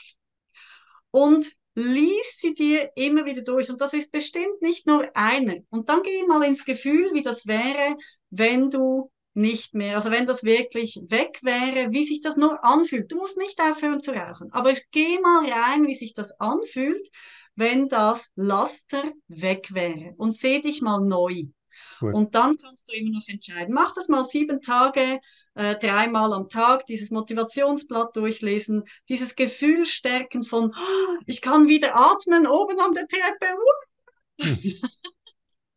und 1.11 1.55
lies 1.75 2.37
sie 2.37 2.53
dir 2.53 2.89
immer 2.95 3.25
wieder 3.25 3.41
durch. 3.41 3.69
Und 3.69 3.81
das 3.81 3.93
ist 3.93 4.11
bestimmt 4.11 4.61
nicht 4.61 4.87
nur 4.87 5.09
eine. 5.15 5.65
Und 5.69 5.89
dann 5.89 6.01
geh 6.03 6.23
mal 6.25 6.43
ins 6.43 6.65
Gefühl, 6.65 7.13
wie 7.13 7.21
das 7.21 7.45
wäre, 7.45 7.97
wenn 8.29 8.69
du 8.69 9.11
nicht 9.33 9.73
mehr. 9.73 9.95
Also 9.95 10.11
wenn 10.11 10.25
das 10.25 10.43
wirklich 10.43 10.99
weg 11.09 11.39
wäre, 11.43 11.91
wie 11.91 12.03
sich 12.03 12.21
das 12.21 12.37
nur 12.37 12.63
anfühlt. 12.63 13.11
Du 13.11 13.17
musst 13.17 13.37
nicht 13.37 13.59
aufhören 13.59 13.99
zu 13.99 14.11
rauchen, 14.11 14.51
aber 14.51 14.73
geh 14.91 15.19
mal 15.19 15.49
rein, 15.51 15.85
wie 15.85 15.95
sich 15.95 16.13
das 16.13 16.39
anfühlt, 16.39 17.07
wenn 17.55 17.89
das 17.89 18.31
Laster 18.35 19.11
weg 19.27 19.73
wäre 19.73 20.13
und 20.17 20.31
seh 20.31 20.61
dich 20.61 20.81
mal 20.81 21.01
neu. 21.01 21.43
Cool. 22.01 22.13
Und 22.13 22.35
dann 22.35 22.57
kannst 22.57 22.89
du 22.89 22.93
immer 22.93 23.11
noch 23.11 23.27
entscheiden. 23.27 23.73
Mach 23.73 23.93
das 23.93 24.07
mal 24.07 24.25
sieben 24.25 24.61
Tage, 24.61 25.19
äh, 25.55 25.75
dreimal 25.75 26.33
am 26.33 26.49
Tag, 26.49 26.85
dieses 26.85 27.11
Motivationsblatt 27.11 28.15
durchlesen, 28.15 28.83
dieses 29.09 29.35
Gefühl 29.35 29.85
stärken 29.85 30.43
von, 30.43 30.71
oh, 30.75 31.17
ich 31.25 31.41
kann 31.41 31.67
wieder 31.67 31.95
atmen 31.95 32.47
oben 32.47 32.79
an 32.79 32.93
der 32.93 33.07
Treppe. 33.07 33.55
Hm. 34.39 34.81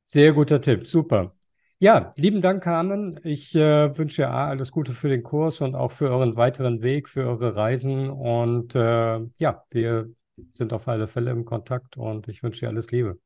Sehr 0.04 0.32
guter 0.32 0.60
Tipp, 0.60 0.86
super. 0.86 1.34
Ja, 1.80 2.12
lieben 2.16 2.42
Dank, 2.42 2.64
Carmen. 2.64 3.20
Ich 3.22 3.54
äh, 3.54 3.96
wünsche 3.96 4.22
dir 4.22 4.30
alles 4.30 4.72
Gute 4.72 4.94
für 4.94 5.08
den 5.08 5.22
Kurs 5.22 5.60
und 5.60 5.76
auch 5.76 5.92
für 5.92 6.10
euren 6.10 6.34
weiteren 6.34 6.82
Weg, 6.82 7.08
für 7.08 7.24
eure 7.24 7.54
Reisen. 7.54 8.10
Und 8.10 8.74
äh, 8.74 9.20
ja, 9.38 9.64
wir 9.70 10.12
sind 10.50 10.72
auf 10.72 10.88
alle 10.88 11.06
Fälle 11.06 11.30
im 11.30 11.44
Kontakt 11.44 11.96
und 11.96 12.26
ich 12.26 12.42
wünsche 12.42 12.60
dir 12.60 12.68
alles 12.68 12.90
Liebe. 12.90 13.20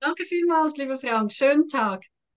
Danke 0.00 0.24
vielmals, 0.24 0.76
liebe 0.76 0.98
Frank. 0.98 1.32
Schönen 1.32 1.66
Tag. 1.68 2.04